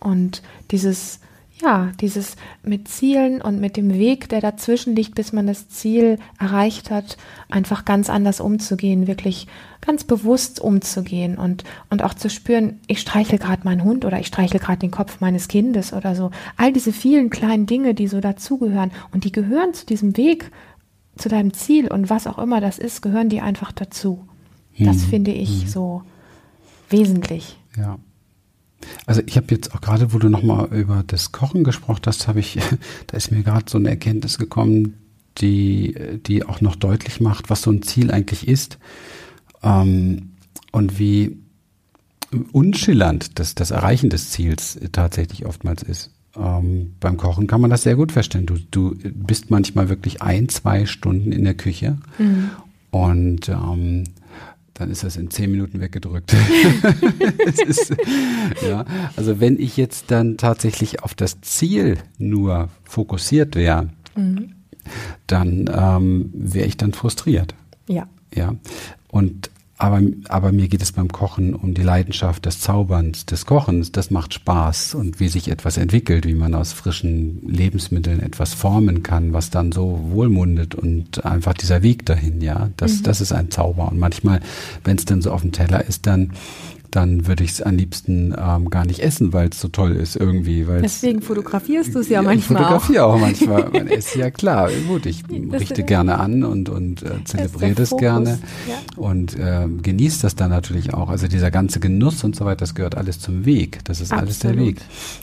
Und 0.00 0.42
dieses, 0.72 1.20
ja, 1.62 1.92
dieses 2.00 2.34
mit 2.64 2.88
Zielen 2.88 3.40
und 3.40 3.60
mit 3.60 3.76
dem 3.76 3.94
Weg, 3.94 4.28
der 4.28 4.40
dazwischen 4.40 4.96
liegt, 4.96 5.14
bis 5.14 5.32
man 5.32 5.46
das 5.46 5.68
Ziel 5.68 6.18
erreicht 6.40 6.90
hat, 6.90 7.16
einfach 7.48 7.84
ganz 7.84 8.10
anders 8.10 8.40
umzugehen, 8.40 9.06
wirklich 9.06 9.46
ganz 9.82 10.02
bewusst 10.02 10.58
umzugehen 10.58 11.38
und, 11.38 11.62
und 11.90 12.02
auch 12.02 12.14
zu 12.14 12.30
spüren, 12.30 12.80
ich 12.88 13.00
streichel 13.00 13.38
gerade 13.38 13.62
meinen 13.62 13.84
Hund 13.84 14.04
oder 14.04 14.18
ich 14.18 14.26
streichel 14.26 14.58
gerade 14.58 14.80
den 14.80 14.90
Kopf 14.90 15.20
meines 15.20 15.46
Kindes 15.46 15.92
oder 15.92 16.16
so. 16.16 16.32
All 16.56 16.72
diese 16.72 16.92
vielen 16.92 17.30
kleinen 17.30 17.66
Dinge, 17.66 17.94
die 17.94 18.08
so 18.08 18.20
dazugehören 18.20 18.90
und 19.12 19.22
die 19.22 19.30
gehören 19.30 19.74
zu 19.74 19.86
diesem 19.86 20.16
Weg, 20.16 20.50
zu 21.18 21.28
deinem 21.28 21.52
Ziel 21.52 21.88
und 21.88 22.10
was 22.10 22.26
auch 22.26 22.38
immer 22.38 22.60
das 22.60 22.78
ist, 22.78 23.02
gehören 23.02 23.28
die 23.28 23.40
einfach 23.40 23.72
dazu. 23.72 24.26
Das 24.78 25.02
hm. 25.02 25.08
finde 25.08 25.32
ich 25.32 25.62
hm. 25.62 25.68
so 25.68 26.02
wesentlich. 26.88 27.58
Ja. 27.76 27.98
Also 29.06 29.22
ich 29.26 29.36
habe 29.36 29.46
jetzt 29.50 29.74
auch 29.74 29.80
gerade, 29.80 30.12
wo 30.12 30.18
du 30.18 30.28
nochmal 30.28 30.66
über 30.66 31.02
das 31.06 31.32
Kochen 31.32 31.64
gesprochen 31.64 32.02
hast, 32.06 32.28
habe 32.28 32.40
ich, 32.40 32.58
da 33.06 33.16
ist 33.16 33.30
mir 33.30 33.42
gerade 33.42 33.64
so 33.68 33.78
eine 33.78 33.90
Erkenntnis 33.90 34.38
gekommen, 34.38 34.94
die, 35.38 35.94
die 36.26 36.44
auch 36.44 36.60
noch 36.60 36.76
deutlich 36.76 37.20
macht, 37.20 37.50
was 37.50 37.62
so 37.62 37.70
ein 37.70 37.82
Ziel 37.82 38.10
eigentlich 38.10 38.48
ist 38.48 38.78
ähm, 39.62 40.32
und 40.72 40.98
wie 40.98 41.38
unschillernd 42.52 43.38
das, 43.38 43.54
das 43.54 43.70
Erreichen 43.70 44.10
des 44.10 44.30
Ziels 44.30 44.78
tatsächlich 44.92 45.46
oftmals 45.46 45.82
ist. 45.82 46.10
Ähm, 46.38 46.94
beim 47.00 47.16
Kochen 47.16 47.46
kann 47.46 47.60
man 47.60 47.70
das 47.70 47.82
sehr 47.82 47.96
gut 47.96 48.12
feststellen. 48.12 48.46
Du, 48.46 48.58
du 48.70 48.96
bist 49.12 49.50
manchmal 49.50 49.88
wirklich 49.88 50.22
ein, 50.22 50.48
zwei 50.48 50.86
Stunden 50.86 51.32
in 51.32 51.44
der 51.44 51.54
Küche 51.54 51.98
mhm. 52.18 52.50
und 52.90 53.48
ähm, 53.48 54.04
dann 54.74 54.90
ist 54.90 55.02
das 55.02 55.16
in 55.16 55.30
zehn 55.30 55.50
Minuten 55.50 55.80
weggedrückt. 55.80 56.34
ist, 57.66 57.94
ja, 58.66 58.84
also 59.16 59.40
wenn 59.40 59.58
ich 59.58 59.76
jetzt 59.76 60.10
dann 60.10 60.36
tatsächlich 60.36 61.02
auf 61.02 61.14
das 61.14 61.40
Ziel 61.40 61.98
nur 62.18 62.68
fokussiert 62.84 63.56
wäre, 63.56 63.88
mhm. 64.14 64.52
dann 65.26 65.68
ähm, 65.72 66.30
wäre 66.32 66.66
ich 66.66 66.76
dann 66.76 66.92
frustriert. 66.92 67.54
Ja. 67.88 68.06
Ja. 68.32 68.54
Und 69.08 69.50
aber, 69.78 70.00
aber 70.28 70.50
mir 70.50 70.66
geht 70.66 70.82
es 70.82 70.90
beim 70.90 71.06
Kochen 71.08 71.54
um 71.54 71.72
die 71.72 71.82
Leidenschaft 71.82 72.46
des 72.46 72.60
Zauberns, 72.60 73.26
des 73.26 73.46
Kochens. 73.46 73.92
Das 73.92 74.10
macht 74.10 74.34
Spaß 74.34 74.96
und 74.96 75.20
wie 75.20 75.28
sich 75.28 75.48
etwas 75.48 75.76
entwickelt, 75.76 76.26
wie 76.26 76.34
man 76.34 76.54
aus 76.54 76.72
frischen 76.72 77.40
Lebensmitteln 77.48 78.20
etwas 78.20 78.54
formen 78.54 79.04
kann, 79.04 79.32
was 79.32 79.50
dann 79.50 79.70
so 79.70 80.00
wohlmundet 80.10 80.74
und 80.74 81.24
einfach 81.24 81.54
dieser 81.54 81.82
Weg 81.82 82.04
dahin, 82.06 82.40
ja, 82.40 82.70
das, 82.76 82.98
mhm. 82.98 83.02
das 83.04 83.20
ist 83.20 83.32
ein 83.32 83.52
Zauber. 83.52 83.88
Und 83.88 84.00
manchmal, 84.00 84.40
wenn 84.82 84.96
es 84.96 85.04
dann 85.04 85.22
so 85.22 85.30
auf 85.30 85.42
dem 85.42 85.52
Teller 85.52 85.84
ist, 85.86 86.08
dann 86.08 86.32
dann 86.90 87.26
würde 87.26 87.44
ich 87.44 87.52
es 87.52 87.62
am 87.62 87.76
liebsten 87.76 88.34
ähm, 88.38 88.70
gar 88.70 88.86
nicht 88.86 89.00
essen, 89.00 89.32
weil 89.32 89.50
es 89.50 89.60
so 89.60 89.68
toll 89.68 89.94
ist 89.96 90.16
irgendwie. 90.16 90.66
Deswegen 90.82 91.20
fotografierst 91.20 91.94
du 91.94 92.00
es 92.00 92.08
ja, 92.08 92.22
manchmal. 92.22 92.62
Ich 92.62 92.66
fotografiere 92.66 93.04
auch, 93.04 93.14
auch 93.14 93.20
manchmal. 93.20 93.68
Man 93.72 93.88
ist 93.88 94.14
ja 94.14 94.30
klar. 94.30 94.70
Gut, 94.86 95.06
ich 95.06 95.22
das 95.22 95.60
richte 95.60 95.84
gerne 95.84 96.18
an 96.18 96.44
und, 96.44 96.68
und 96.68 97.02
äh, 97.02 97.24
zelebriere 97.24 97.74
das 97.74 97.96
gerne. 97.96 98.38
Ja. 98.66 98.74
Und 98.96 99.38
äh, 99.38 99.67
ähm, 99.68 99.82
genießt 99.82 100.24
das 100.24 100.34
dann 100.34 100.50
natürlich 100.50 100.94
auch. 100.94 101.08
Also 101.08 101.28
dieser 101.28 101.50
ganze 101.50 101.80
Genuss 101.80 102.24
und 102.24 102.36
so 102.36 102.44
weiter, 102.44 102.60
das 102.60 102.74
gehört 102.74 102.96
alles 102.96 103.20
zum 103.20 103.44
Weg. 103.44 103.80
Das 103.84 104.00
ist 104.00 104.12
Absolut. 104.12 104.22
alles 104.22 104.38
der 104.40 104.56
Weg. 104.56 104.80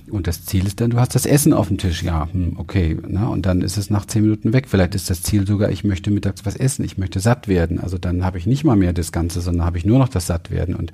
Und 0.10 0.28
das 0.28 0.46
Ziel 0.46 0.66
ist 0.68 0.80
dann, 0.82 0.92
du 0.92 1.00
hast 1.00 1.16
das 1.16 1.26
Essen 1.26 1.54
auf 1.54 1.68
dem 1.68 1.78
Tisch, 1.78 2.04
ja, 2.04 2.28
hm, 2.32 2.54
okay, 2.58 2.98
ne? 3.08 3.30
und 3.30 3.46
dann 3.46 3.62
ist 3.62 3.78
es 3.78 3.90
nach 3.90 4.06
zehn 4.06 4.24
Minuten 4.24 4.54
weg. 4.54 4.68
Vielleicht 4.68 4.96
ist 4.96 5.10
das 5.10 5.22
Ziel 5.24 5.46
sogar, 5.46 5.70
ich 5.70 5.84
möchte 5.84 6.12
mittags 6.12 6.46
was 6.46 6.56
essen, 6.56 6.86
ich 6.86 6.98
möchte 6.98 7.20
satt 7.20 7.48
werden. 7.48 7.80
Also 7.80 7.98
dann 7.98 8.24
habe 8.24 8.38
ich 8.38 8.46
nicht 8.46 8.64
mal 8.64 8.76
mehr 8.76 8.94
das 8.94 9.12
Ganze, 9.12 9.42
sondern 9.42 9.66
habe 9.66 9.78
ich 9.78 9.86
nur 9.86 10.00
noch 10.00 10.10
das 10.10 10.28
Sattwerden. 10.28 10.76
Und 10.76 10.92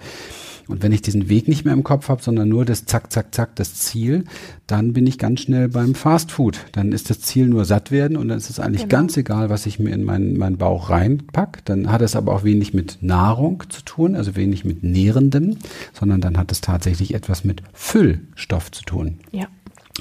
und 0.71 0.81
wenn 0.81 0.93
ich 0.93 1.01
diesen 1.01 1.27
Weg 1.27 1.47
nicht 1.47 1.65
mehr 1.65 1.73
im 1.73 1.83
Kopf 1.83 2.07
habe, 2.07 2.23
sondern 2.23 2.47
nur 2.47 2.63
das 2.63 2.85
Zack, 2.85 3.11
Zack, 3.11 3.35
Zack, 3.35 3.55
das 3.57 3.75
Ziel, 3.75 4.23
dann 4.67 4.93
bin 4.93 5.05
ich 5.05 5.17
ganz 5.17 5.41
schnell 5.41 5.67
beim 5.67 5.95
Fast 5.95 6.31
Food. 6.31 6.59
Dann 6.71 6.93
ist 6.93 7.09
das 7.09 7.19
Ziel 7.19 7.47
nur 7.47 7.65
satt 7.65 7.91
werden 7.91 8.15
und 8.15 8.29
dann 8.29 8.37
ist 8.37 8.49
es 8.49 8.59
eigentlich 8.59 8.83
genau. 8.83 9.01
ganz 9.01 9.17
egal, 9.17 9.49
was 9.49 9.65
ich 9.65 9.79
mir 9.79 9.93
in 9.93 10.03
meinen, 10.03 10.37
meinen 10.37 10.57
Bauch 10.57 10.89
reinpack. 10.89 11.65
Dann 11.65 11.91
hat 11.91 12.01
es 12.01 12.15
aber 12.15 12.33
auch 12.33 12.43
wenig 12.43 12.73
mit 12.73 12.99
Nahrung 13.01 13.63
zu 13.69 13.81
tun, 13.83 14.15
also 14.15 14.35
wenig 14.35 14.63
mit 14.63 14.81
Nährendem, 14.81 15.57
sondern 15.93 16.21
dann 16.21 16.37
hat 16.37 16.51
es 16.51 16.61
tatsächlich 16.61 17.13
etwas 17.13 17.43
mit 17.43 17.61
Füllstoff 17.73 18.71
zu 18.71 18.83
tun. 18.83 19.19
Ja. 19.31 19.47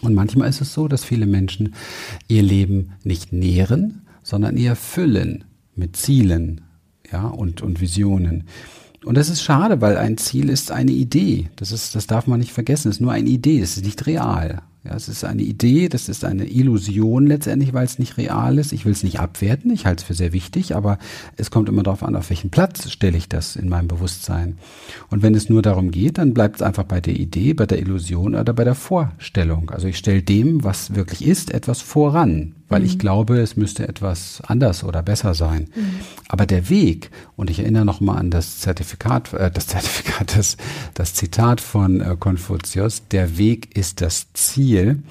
Und 0.02 0.14
manchmal 0.14 0.48
ist 0.48 0.60
es 0.60 0.72
so, 0.72 0.86
dass 0.86 1.04
viele 1.04 1.26
Menschen 1.26 1.74
ihr 2.28 2.42
Leben 2.42 2.92
nicht 3.02 3.32
nähren, 3.32 4.02
sondern 4.22 4.56
eher 4.56 4.76
füllen 4.76 5.44
mit 5.74 5.96
Zielen, 5.96 6.60
ja, 7.10 7.26
und, 7.26 7.60
und 7.60 7.80
Visionen. 7.80 8.44
Und 9.04 9.16
das 9.16 9.30
ist 9.30 9.42
schade, 9.42 9.80
weil 9.80 9.96
ein 9.96 10.18
Ziel 10.18 10.50
ist 10.50 10.70
eine 10.70 10.92
Idee. 10.92 11.48
Das 11.56 11.72
ist, 11.72 11.94
das 11.94 12.06
darf 12.06 12.26
man 12.26 12.40
nicht 12.40 12.52
vergessen. 12.52 12.88
Es 12.88 12.96
ist 12.96 13.00
nur 13.00 13.12
eine 13.12 13.28
Idee. 13.28 13.60
Es 13.60 13.76
ist 13.76 13.84
nicht 13.84 14.06
real. 14.06 14.62
Ja, 14.82 14.94
es 14.94 15.08
ist 15.08 15.24
eine 15.24 15.42
Idee, 15.42 15.90
das 15.90 16.08
ist 16.08 16.24
eine 16.24 16.46
Illusion 16.46 17.26
letztendlich, 17.26 17.74
weil 17.74 17.84
es 17.84 17.98
nicht 17.98 18.16
real 18.16 18.56
ist. 18.56 18.72
Ich 18.72 18.86
will 18.86 18.92
es 18.92 19.02
nicht 19.02 19.20
abwerten, 19.20 19.70
ich 19.70 19.84
halte 19.84 20.00
es 20.00 20.06
für 20.06 20.14
sehr 20.14 20.32
wichtig, 20.32 20.74
aber 20.74 20.98
es 21.36 21.50
kommt 21.50 21.68
immer 21.68 21.82
darauf 21.82 22.02
an, 22.02 22.16
auf 22.16 22.30
welchen 22.30 22.48
Platz 22.48 22.88
stelle 22.88 23.18
ich 23.18 23.28
das 23.28 23.56
in 23.56 23.68
meinem 23.68 23.88
Bewusstsein. 23.88 24.56
Und 25.10 25.22
wenn 25.22 25.34
es 25.34 25.50
nur 25.50 25.60
darum 25.60 25.90
geht, 25.90 26.16
dann 26.16 26.32
bleibt 26.32 26.56
es 26.56 26.62
einfach 26.62 26.84
bei 26.84 27.02
der 27.02 27.14
Idee, 27.14 27.52
bei 27.52 27.66
der 27.66 27.78
Illusion 27.78 28.34
oder 28.34 28.54
bei 28.54 28.64
der 28.64 28.74
Vorstellung. 28.74 29.68
Also 29.68 29.86
ich 29.86 29.98
stelle 29.98 30.22
dem, 30.22 30.64
was 30.64 30.94
wirklich 30.94 31.26
ist, 31.26 31.52
etwas 31.52 31.82
voran 31.82 32.54
weil 32.70 32.80
mhm. 32.80 32.86
ich 32.86 32.98
glaube, 32.98 33.38
es 33.38 33.56
müsste 33.56 33.86
etwas 33.86 34.40
anders 34.46 34.82
oder 34.82 35.02
besser 35.02 35.34
sein. 35.34 35.68
Mhm. 35.74 36.00
Aber 36.28 36.46
der 36.46 36.70
Weg, 36.70 37.10
und 37.36 37.50
ich 37.50 37.58
erinnere 37.58 37.84
nochmal 37.84 38.16
an 38.16 38.30
das 38.30 38.60
Zertifikat, 38.60 39.34
äh, 39.34 39.50
das 39.50 39.66
Zertifikat, 39.66 40.34
das, 40.36 40.56
das 40.94 41.12
Zitat 41.12 41.60
von 41.60 42.00
äh, 42.00 42.16
Konfuzius, 42.18 43.02
der 43.08 43.36
Weg 43.36 43.76
ist 43.76 44.00
das 44.00 44.32
Ziel. 44.32 45.02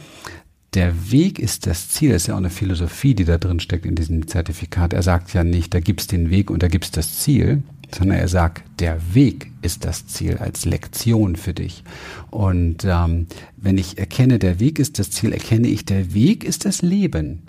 Der 0.73 1.11
Weg 1.11 1.39
ist 1.39 1.67
das 1.67 1.89
Ziel, 1.89 2.13
das 2.13 2.23
ist 2.23 2.27
ja 2.27 2.35
auch 2.35 2.39
eine 2.39 2.49
Philosophie, 2.49 3.13
die 3.13 3.25
da 3.25 3.37
drin 3.37 3.59
steckt 3.59 3.85
in 3.85 3.95
diesem 3.95 4.27
Zertifikat. 4.27 4.93
Er 4.93 5.03
sagt 5.03 5.33
ja 5.33 5.43
nicht, 5.43 5.73
da 5.73 5.79
gibt's 5.79 6.07
den 6.07 6.29
Weg 6.29 6.49
und 6.49 6.63
da 6.63 6.67
gibt's 6.67 6.91
das 6.91 7.19
Ziel, 7.19 7.63
sondern 7.91 8.19
er 8.19 8.27
sagt, 8.27 8.63
der 8.79 8.99
Weg 9.13 9.48
ist 9.61 9.85
das 9.85 10.07
Ziel 10.07 10.37
als 10.37 10.65
Lektion 10.65 11.35
für 11.35 11.53
dich. 11.53 11.83
Und 12.31 12.85
ähm, 12.85 13.27
wenn 13.57 13.77
ich 13.77 13.97
erkenne, 13.97 14.39
der 14.39 14.59
Weg 14.59 14.79
ist 14.79 14.99
das 14.99 15.11
Ziel, 15.11 15.33
erkenne 15.33 15.67
ich, 15.67 15.85
der 15.85 16.13
Weg 16.13 16.43
ist 16.43 16.65
das 16.65 16.81
Leben. 16.81 17.43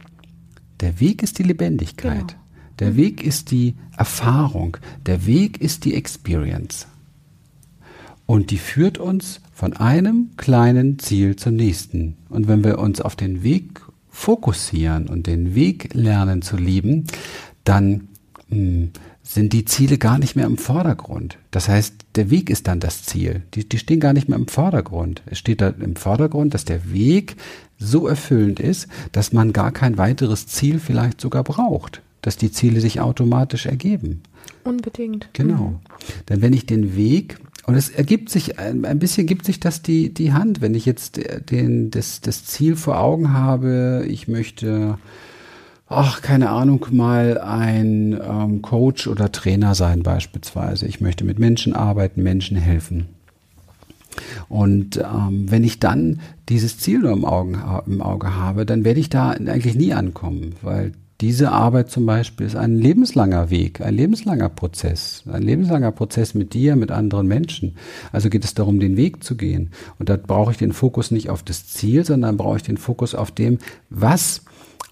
Der 0.81 1.01
Weg 1.01 1.23
ist 1.23 1.39
die 1.39 1.43
Lebendigkeit. 1.43 2.29
Genau. 2.29 2.41
Der 2.79 2.97
Weg 2.97 3.23
ist 3.23 3.51
die 3.51 3.75
Erfahrung. 3.97 4.79
Der 5.07 5.27
Weg 5.27 5.61
ist 5.61 5.85
die 5.85 5.95
Experience. 5.95 6.87
Und 8.27 8.51
die 8.51 8.59
führt 8.59 8.99
uns 8.99 9.41
von 9.53 9.75
einem 9.75 10.31
kleinen 10.37 10.99
Ziel 10.99 11.37
zum 11.37 11.57
nächsten. 11.57 12.17
Und 12.29 12.49
wenn 12.49 12.65
wir 12.65 12.79
uns 12.79 13.01
auf 13.01 13.17
den 13.17 13.43
Weg 13.43 13.83
fokussieren 14.09 15.09
und 15.09 15.27
den 15.27 15.55
Weg 15.55 15.93
lernen 15.95 16.41
zu 16.41 16.57
lieben, 16.57 17.05
dann 17.65 18.09
mh, 18.49 18.57
hm, 18.57 18.91
sind 19.31 19.53
die 19.53 19.65
Ziele 19.65 19.97
gar 19.97 20.19
nicht 20.19 20.35
mehr 20.35 20.47
im 20.47 20.59
Vordergrund. 20.59 21.39
Das 21.53 21.69
heißt, 21.69 21.95
der 22.17 22.31
Weg 22.31 22.51
ist 22.51 22.67
dann 22.67 22.81
das 22.81 23.05
Ziel. 23.05 23.43
Die, 23.55 23.69
die 23.69 23.79
stehen 23.79 24.01
gar 24.01 24.13
nicht 24.13 24.29
mehr 24.29 24.37
im 24.37 24.49
Vordergrund. 24.49 25.23
Es 25.27 25.39
steht 25.39 25.61
da 25.61 25.69
im 25.69 25.95
Vordergrund, 25.95 26.53
dass 26.53 26.65
der 26.65 26.93
Weg 26.93 27.37
so 27.79 28.09
erfüllend 28.09 28.59
ist, 28.59 28.89
dass 29.13 29.33
man 29.33 29.53
gar 29.53 29.71
kein 29.71 29.99
weiteres 29.99 30.49
Ziel 30.49 30.81
vielleicht 30.81 31.21
sogar 31.21 31.45
braucht. 31.45 32.03
Dass 32.23 32.39
die 32.39 32.51
Ziele 32.51 32.81
sich 32.81 33.01
automatisch 33.01 33.67
ergeben. 33.67 34.23
Unbedingt. 34.65 35.29
Genau. 35.33 35.69
Mhm. 35.69 35.79
Denn 36.29 36.43
wenn 36.43 36.53
ich 36.53 36.67
den 36.67 36.97
Weg 36.97 37.39
und 37.67 37.77
es 37.77 37.89
ergibt 37.89 38.31
sich, 38.31 38.59
ein, 38.59 38.99
bisschen 38.99 39.29
gibt 39.29 39.47
sich 39.47 39.61
das 39.61 39.81
die, 39.81 40.13
die 40.13 40.33
Hand, 40.33 40.61
wenn 40.61 40.75
ich 40.75 40.87
jetzt 40.87 41.21
den, 41.51 41.93
das, 41.93 42.21
das 42.21 42.47
Ziel 42.47 42.75
vor 42.75 42.99
Augen 42.99 43.33
habe, 43.33 44.05
ich 44.09 44.27
möchte 44.27 44.99
ach, 45.91 46.23
keine 46.23 46.51
Ahnung, 46.51 46.87
mal 46.93 47.39
ein 47.39 48.19
ähm, 48.23 48.63
Coach 48.63 49.09
oder 49.09 49.31
Trainer 49.33 49.75
sein 49.75 50.03
beispielsweise. 50.03 50.87
Ich 50.87 51.01
möchte 51.01 51.25
mit 51.25 51.39
Menschen 51.39 51.75
arbeiten, 51.75 52.23
Menschen 52.23 52.57
helfen. 52.57 53.09
Und 54.49 54.97
ähm, 54.99 55.51
wenn 55.51 55.65
ich 55.65 55.81
dann 55.81 56.21
dieses 56.49 56.79
Ziel 56.79 57.01
nur 57.01 57.13
im, 57.13 57.25
Augen, 57.25 57.61
im 57.87 58.01
Auge 58.01 58.37
habe, 58.37 58.65
dann 58.65 58.85
werde 58.85 59.01
ich 59.01 59.09
da 59.09 59.31
eigentlich 59.31 59.75
nie 59.75 59.93
ankommen, 59.93 60.55
weil 60.63 60.93
diese 61.21 61.53
Arbeit 61.53 61.91
zum 61.91 62.07
Beispiel 62.07 62.47
ist 62.47 62.57
ein 62.57 62.79
lebenslanger 62.79 63.51
Weg, 63.51 63.83
ein 63.83 63.95
lebenslanger 63.95 64.49
Prozess, 64.49 65.25
ein 65.31 65.43
lebenslanger 65.43 65.93
Prozess 65.93 66.35
mit 66.35 66.55
dir, 66.55 66.77
mit 66.77 66.91
anderen 66.91 67.27
Menschen. 67.27 67.77
Also 68.11 68.31
geht 68.31 68.45
es 68.45 68.55
darum, 68.55 68.81
den 68.81 68.97
Weg 68.97 69.23
zu 69.23 69.37
gehen. 69.37 69.71
Und 69.99 70.09
da 70.09 70.17
brauche 70.17 70.53
ich 70.53 70.57
den 70.57 70.73
Fokus 70.73 71.11
nicht 71.11 71.29
auf 71.29 71.43
das 71.43 71.67
Ziel, 71.67 72.07
sondern 72.07 72.39
brauche 72.39 72.57
ich 72.57 72.63
den 72.63 72.79
Fokus 72.79 73.15
auf 73.15 73.31
dem, 73.31 73.59
was 73.91 74.45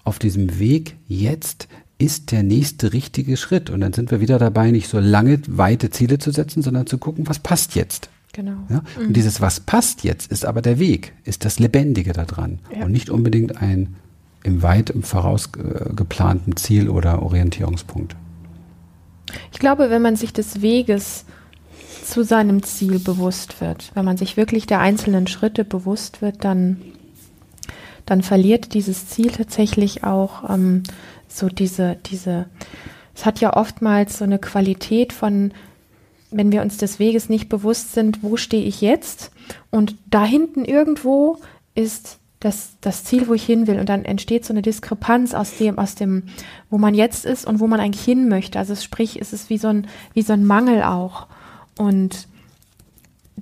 auf 0.03 0.19
diesem 0.19 0.59
Weg 0.59 0.95
jetzt 1.07 1.67
ist 1.97 2.31
der 2.31 2.43
nächste 2.43 2.93
richtige 2.93 3.35
Schritt. 3.37 3.69
Und 3.69 3.81
dann 3.81 3.93
sind 3.93 4.09
wir 4.11 4.21
wieder 4.21 4.39
dabei, 4.39 4.71
nicht 4.71 4.87
so 4.87 4.99
lange 4.99 5.41
weite 5.47 5.89
Ziele 5.89 6.17
zu 6.17 6.31
setzen, 6.31 6.63
sondern 6.63 6.87
zu 6.87 6.97
gucken, 6.97 7.27
was 7.27 7.39
passt 7.39 7.75
jetzt. 7.75 8.09
Genau. 8.31 8.57
Ja? 8.69 8.83
Mhm. 8.97 9.07
Und 9.07 9.17
dieses, 9.17 9.41
was 9.41 9.59
passt 9.59 10.03
jetzt, 10.03 10.31
ist 10.31 10.45
aber 10.45 10.61
der 10.61 10.79
Weg, 10.79 11.13
ist 11.25 11.45
das 11.45 11.59
Lebendige 11.59 12.13
daran. 12.13 12.59
Ja. 12.73 12.85
Und 12.85 12.91
nicht 12.91 13.09
unbedingt 13.09 13.61
ein 13.61 13.95
im 14.43 14.63
weit 14.63 14.89
im 14.89 15.03
voraus 15.03 15.49
geplanten 15.51 16.55
Ziel 16.55 16.89
oder 16.89 17.21
Orientierungspunkt. 17.21 18.15
Ich 19.51 19.59
glaube, 19.59 19.89
wenn 19.89 20.01
man 20.01 20.15
sich 20.15 20.31
des 20.31 20.61
Weges 20.61 21.25
zu 22.05 22.23
seinem 22.23 22.63
Ziel 22.63 22.99
bewusst 22.99 23.61
wird, 23.61 23.91
wenn 23.93 24.05
man 24.05 24.17
sich 24.17 24.37
wirklich 24.37 24.65
der 24.65 24.79
einzelnen 24.79 25.27
Schritte 25.27 25.65
bewusst 25.65 26.21
wird, 26.21 26.43
dann 26.45 26.77
dann 28.09 28.21
verliert 28.23 28.73
dieses 28.73 29.07
Ziel 29.07 29.31
tatsächlich 29.31 30.03
auch 30.03 30.49
ähm, 30.49 30.83
so 31.27 31.47
diese, 31.47 31.97
diese, 32.07 32.47
es 33.15 33.25
hat 33.25 33.39
ja 33.39 33.55
oftmals 33.55 34.17
so 34.17 34.23
eine 34.23 34.39
Qualität 34.39 35.13
von, 35.13 35.51
wenn 36.31 36.51
wir 36.51 36.61
uns 36.61 36.77
des 36.77 36.99
Weges 36.99 37.29
nicht 37.29 37.49
bewusst 37.49 37.93
sind, 37.93 38.23
wo 38.23 38.37
stehe 38.37 38.65
ich 38.65 38.81
jetzt? 38.81 39.31
Und 39.69 39.95
da 40.09 40.25
hinten 40.25 40.65
irgendwo 40.65 41.37
ist 41.75 42.17
das, 42.39 42.71
das 42.81 43.03
Ziel, 43.03 43.27
wo 43.27 43.33
ich 43.33 43.45
hin 43.45 43.67
will. 43.67 43.79
Und 43.79 43.89
dann 43.89 44.05
entsteht 44.05 44.45
so 44.45 44.53
eine 44.53 44.61
Diskrepanz 44.61 45.33
aus 45.33 45.57
dem, 45.57 45.77
aus 45.77 45.95
dem, 45.95 46.23
wo 46.69 46.77
man 46.77 46.93
jetzt 46.93 47.25
ist 47.25 47.45
und 47.45 47.59
wo 47.59 47.67
man 47.67 47.79
eigentlich 47.79 48.05
hin 48.05 48.29
möchte. 48.29 48.57
Also 48.57 48.75
sprich, 48.75 49.19
es 49.19 49.33
ist 49.33 49.49
wie 49.49 49.57
so 49.57 49.67
ein, 49.67 49.87
wie 50.13 50.21
so 50.21 50.33
ein 50.33 50.45
Mangel 50.45 50.83
auch. 50.83 51.27
Und 51.77 52.28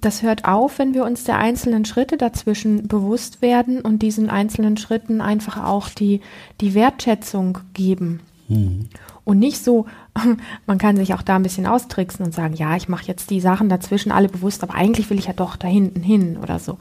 das 0.01 0.21
hört 0.21 0.45
auf, 0.45 0.79
wenn 0.79 0.93
wir 0.93 1.05
uns 1.05 1.23
der 1.23 1.37
einzelnen 1.37 1.85
Schritte 1.85 2.17
dazwischen 2.17 2.87
bewusst 2.87 3.41
werden 3.41 3.81
und 3.81 4.01
diesen 4.01 4.29
einzelnen 4.29 4.77
Schritten 4.77 5.21
einfach 5.21 5.63
auch 5.63 5.89
die, 5.89 6.21
die 6.61 6.73
Wertschätzung 6.73 7.59
geben. 7.73 8.21
Mhm. 8.47 8.87
Und 9.23 9.39
nicht 9.39 9.63
so, 9.63 9.85
man 10.67 10.77
kann 10.77 10.95
sich 10.95 11.13
auch 11.13 11.21
da 11.21 11.35
ein 11.35 11.43
bisschen 11.43 11.65
austricksen 11.65 12.25
und 12.25 12.33
sagen, 12.33 12.53
ja, 12.53 12.75
ich 12.75 12.87
mache 12.87 13.05
jetzt 13.05 13.29
die 13.29 13.41
Sachen 13.41 13.69
dazwischen 13.69 14.11
alle 14.11 14.29
bewusst, 14.29 14.63
aber 14.63 14.75
eigentlich 14.75 15.09
will 15.09 15.19
ich 15.19 15.27
ja 15.27 15.33
doch 15.33 15.55
da 15.55 15.67
hinten 15.67 16.01
hin 16.01 16.37
oder 16.41 16.59
so. 16.59 16.77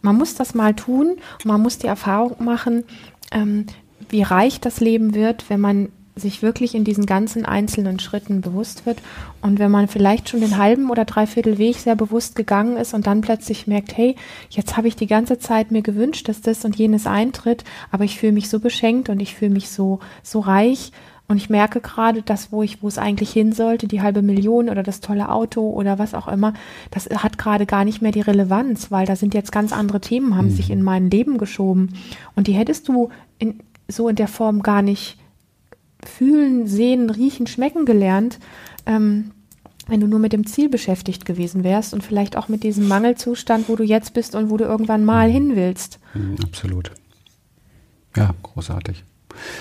Man 0.00 0.16
muss 0.16 0.34
das 0.34 0.54
mal 0.54 0.74
tun 0.74 1.16
man 1.44 1.60
muss 1.60 1.78
die 1.78 1.86
Erfahrung 1.86 2.44
machen, 2.44 2.84
ähm, 3.32 3.66
wie 4.08 4.22
reich 4.22 4.60
das 4.60 4.80
Leben 4.80 5.14
wird, 5.14 5.50
wenn 5.50 5.60
man 5.60 5.88
sich 6.18 6.42
wirklich 6.42 6.74
in 6.74 6.84
diesen 6.84 7.06
ganzen 7.06 7.44
einzelnen 7.44 7.98
Schritten 7.98 8.40
bewusst 8.40 8.86
wird. 8.86 8.98
Und 9.40 9.58
wenn 9.58 9.70
man 9.70 9.88
vielleicht 9.88 10.28
schon 10.28 10.40
den 10.40 10.58
halben 10.58 10.90
oder 10.90 11.04
dreiviertel 11.04 11.58
Weg 11.58 11.76
sehr 11.76 11.96
bewusst 11.96 12.36
gegangen 12.36 12.76
ist 12.76 12.94
und 12.94 13.06
dann 13.06 13.20
plötzlich 13.20 13.66
merkt, 13.66 13.96
hey, 13.96 14.16
jetzt 14.50 14.76
habe 14.76 14.88
ich 14.88 14.96
die 14.96 15.06
ganze 15.06 15.38
Zeit 15.38 15.70
mir 15.70 15.82
gewünscht, 15.82 16.28
dass 16.28 16.40
das 16.40 16.64
und 16.64 16.76
jenes 16.76 17.06
eintritt, 17.06 17.64
aber 17.90 18.04
ich 18.04 18.18
fühle 18.18 18.32
mich 18.32 18.48
so 18.48 18.60
beschenkt 18.60 19.08
und 19.08 19.20
ich 19.20 19.34
fühle 19.34 19.52
mich 19.52 19.68
so, 19.70 20.00
so 20.22 20.40
reich. 20.40 20.92
Und 21.30 21.36
ich 21.36 21.50
merke 21.50 21.82
gerade, 21.82 22.22
dass 22.22 22.52
wo 22.52 22.62
ich, 22.62 22.82
wo 22.82 22.88
es 22.88 22.96
eigentlich 22.96 23.30
hin 23.30 23.52
sollte, 23.52 23.86
die 23.86 24.00
halbe 24.00 24.22
Million 24.22 24.70
oder 24.70 24.82
das 24.82 25.00
tolle 25.00 25.30
Auto 25.30 25.68
oder 25.68 25.98
was 25.98 26.14
auch 26.14 26.26
immer, 26.26 26.54
das 26.90 27.06
hat 27.10 27.36
gerade 27.36 27.66
gar 27.66 27.84
nicht 27.84 28.00
mehr 28.00 28.12
die 28.12 28.22
Relevanz, 28.22 28.90
weil 28.90 29.04
da 29.04 29.14
sind 29.14 29.34
jetzt 29.34 29.52
ganz 29.52 29.74
andere 29.74 30.00
Themen, 30.00 30.36
haben 30.36 30.46
mhm. 30.46 30.56
sich 30.56 30.70
in 30.70 30.82
mein 30.82 31.10
Leben 31.10 31.36
geschoben. 31.36 31.92
Und 32.34 32.46
die 32.46 32.54
hättest 32.54 32.88
du 32.88 33.10
in, 33.38 33.60
so 33.88 34.08
in 34.08 34.16
der 34.16 34.26
Form 34.26 34.62
gar 34.62 34.80
nicht 34.80 35.18
fühlen, 36.04 36.66
sehen, 36.66 37.10
riechen, 37.10 37.46
schmecken 37.46 37.84
gelernt, 37.86 38.38
ähm, 38.86 39.32
wenn 39.86 40.00
du 40.00 40.06
nur 40.06 40.18
mit 40.18 40.32
dem 40.32 40.46
Ziel 40.46 40.68
beschäftigt 40.68 41.24
gewesen 41.24 41.64
wärst 41.64 41.94
und 41.94 42.02
vielleicht 42.02 42.36
auch 42.36 42.48
mit 42.48 42.62
diesem 42.62 42.88
Mangelzustand, 42.88 43.68
wo 43.68 43.76
du 43.76 43.84
jetzt 43.84 44.12
bist 44.12 44.34
und 44.34 44.50
wo 44.50 44.56
du 44.56 44.64
irgendwann 44.64 45.04
mal 45.04 45.30
hin 45.30 45.56
willst. 45.56 45.98
Mhm, 46.14 46.36
absolut. 46.44 46.92
Ja, 48.16 48.34
großartig. 48.42 49.04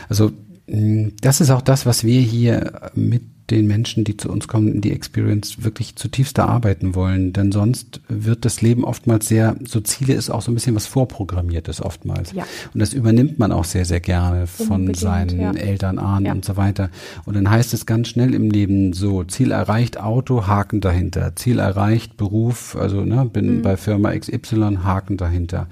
Also 0.10 0.32
mm, 0.67 1.10
das 1.22 1.41
ist 1.41 1.50
auch 1.50 1.62
das, 1.62 1.86
was 1.86 2.03
wir 2.03 2.20
hier 2.20 2.91
mit 2.94 3.24
den 3.49 3.65
Menschen, 3.65 4.03
die 4.03 4.17
zu 4.17 4.29
uns 4.29 4.47
kommen, 4.47 4.67
in 4.67 4.81
die 4.81 4.91
Experience 4.91 5.63
wirklich 5.63 5.95
zutiefst 5.95 6.37
erarbeiten 6.37 6.95
wollen. 6.95 7.31
Denn 7.31 7.51
sonst 7.51 8.01
wird 8.09 8.43
das 8.43 8.61
Leben 8.61 8.83
oftmals 8.83 9.27
sehr, 9.27 9.55
so 9.65 9.79
Ziele 9.79 10.13
ist 10.13 10.29
auch 10.29 10.41
so 10.41 10.51
ein 10.51 10.53
bisschen 10.53 10.75
was 10.75 10.85
vorprogrammiertes 10.87 11.81
oftmals. 11.81 12.33
Ja. 12.33 12.45
Und 12.73 12.79
das 12.81 12.93
übernimmt 12.93 13.39
man 13.39 13.51
auch 13.51 13.63
sehr, 13.63 13.85
sehr 13.85 14.01
gerne 14.01 14.47
von 14.47 14.67
Unbedingt, 14.67 14.97
seinen 14.97 15.39
ja. 15.39 15.51
Eltern, 15.53 15.97
Ahnen 15.97 16.25
ja. 16.25 16.33
und 16.33 16.43
so 16.43 16.57
weiter. 16.57 16.89
Und 17.25 17.35
dann 17.35 17.49
heißt 17.49 17.73
es 17.73 17.85
ganz 17.85 18.09
schnell 18.09 18.33
im 18.33 18.49
Leben 18.49 18.91
so, 18.91 19.23
Ziel 19.23 19.51
erreicht, 19.51 19.97
Auto, 19.97 20.47
Haken 20.47 20.81
dahinter. 20.81 21.35
Ziel 21.35 21.59
erreicht, 21.59 22.17
Beruf, 22.17 22.75
also 22.75 23.01
ne, 23.05 23.29
bin 23.31 23.57
mhm. 23.57 23.61
bei 23.61 23.77
Firma 23.77 24.13
XY, 24.17 24.79
Haken 24.83 25.15
dahinter. 25.15 25.67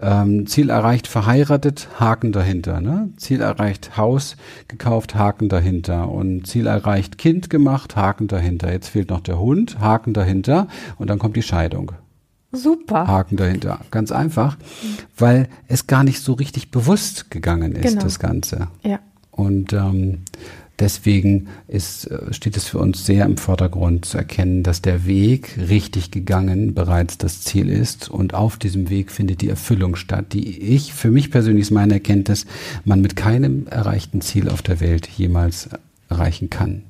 Ähm, 0.00 0.46
Ziel 0.46 0.70
erreicht, 0.70 1.06
verheiratet, 1.06 1.88
Haken 1.98 2.32
dahinter. 2.32 2.80
Ne? 2.80 3.10
Ziel 3.16 3.40
erreicht, 3.40 3.96
Haus 3.96 4.36
gekauft, 4.68 5.14
Haken 5.14 5.48
dahinter. 5.48 6.08
Und 6.08 6.46
Ziel 6.46 6.66
erreicht, 6.66 7.18
Kind 7.18 7.50
gemacht, 7.50 7.96
Haken 7.96 8.28
dahinter. 8.28 8.72
Jetzt 8.72 8.88
fehlt 8.88 9.10
noch 9.10 9.20
der 9.20 9.40
Hund, 9.40 9.80
Haken 9.80 10.14
dahinter. 10.14 10.68
Und 10.98 11.10
dann 11.10 11.18
kommt 11.18 11.36
die 11.36 11.42
Scheidung. 11.42 11.92
Super. 12.52 13.06
Haken 13.06 13.36
dahinter. 13.36 13.80
Ganz 13.90 14.10
einfach, 14.10 14.56
weil 15.16 15.48
es 15.66 15.86
gar 15.86 16.04
nicht 16.04 16.20
so 16.20 16.32
richtig 16.32 16.70
bewusst 16.70 17.30
gegangen 17.30 17.72
ist, 17.72 17.90
genau. 17.90 18.02
das 18.02 18.18
Ganze. 18.18 18.68
Ja. 18.82 19.00
Und 19.30 19.72
ähm, 19.72 20.22
Deswegen 20.78 21.48
ist, 21.66 22.08
äh, 22.08 22.32
steht 22.32 22.56
es 22.56 22.66
für 22.66 22.78
uns 22.78 23.04
sehr 23.04 23.24
im 23.24 23.36
Vordergrund 23.36 24.04
zu 24.04 24.16
erkennen, 24.16 24.62
dass 24.62 24.80
der 24.80 25.06
Weg 25.06 25.58
richtig 25.58 26.12
gegangen 26.12 26.72
bereits 26.74 27.18
das 27.18 27.42
Ziel 27.42 27.68
ist 27.68 28.08
und 28.08 28.34
auf 28.34 28.56
diesem 28.56 28.88
Weg 28.88 29.10
findet 29.10 29.40
die 29.40 29.48
Erfüllung 29.48 29.96
statt, 29.96 30.32
die 30.32 30.58
ich, 30.60 30.94
für 30.94 31.10
mich 31.10 31.30
persönlich 31.30 31.62
ist 31.62 31.70
meine 31.72 31.94
Erkenntnis, 31.94 32.46
man 32.84 33.00
mit 33.00 33.16
keinem 33.16 33.66
erreichten 33.66 34.20
Ziel 34.20 34.48
auf 34.48 34.62
der 34.62 34.80
Welt 34.80 35.08
jemals 35.08 35.68
erreichen 36.08 36.48
kann. 36.48 36.82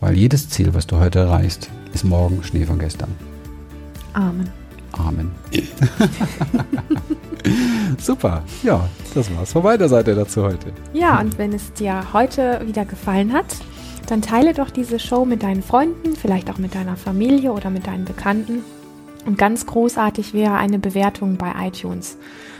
Weil 0.00 0.16
jedes 0.16 0.50
Ziel, 0.50 0.74
was 0.74 0.86
du 0.86 0.96
heute 0.98 1.20
erreichst, 1.20 1.70
ist 1.94 2.04
morgen 2.04 2.42
Schnee 2.44 2.66
von 2.66 2.78
gestern. 2.78 3.10
Amen. 4.12 4.48
Amen. 4.92 5.30
Super, 7.98 8.42
ja, 8.62 8.88
das 9.14 9.34
war's 9.36 9.52
von 9.52 9.62
meiner 9.62 9.88
Seite 9.88 10.14
dazu 10.14 10.42
heute. 10.44 10.72
Ja, 10.92 11.20
und 11.20 11.36
wenn 11.36 11.52
es 11.52 11.72
dir 11.72 12.12
heute 12.12 12.60
wieder 12.64 12.84
gefallen 12.84 13.32
hat, 13.32 13.56
dann 14.06 14.22
teile 14.22 14.54
doch 14.54 14.70
diese 14.70 14.98
Show 14.98 15.24
mit 15.24 15.42
deinen 15.42 15.62
Freunden, 15.62 16.16
vielleicht 16.16 16.50
auch 16.50 16.58
mit 16.58 16.74
deiner 16.74 16.96
Familie 16.96 17.52
oder 17.52 17.70
mit 17.70 17.86
deinen 17.86 18.04
Bekannten. 18.04 18.64
Und 19.26 19.36
ganz 19.36 19.66
großartig 19.66 20.32
wäre 20.32 20.54
eine 20.54 20.78
Bewertung 20.78 21.36
bei 21.36 21.52
iTunes. 21.66 22.16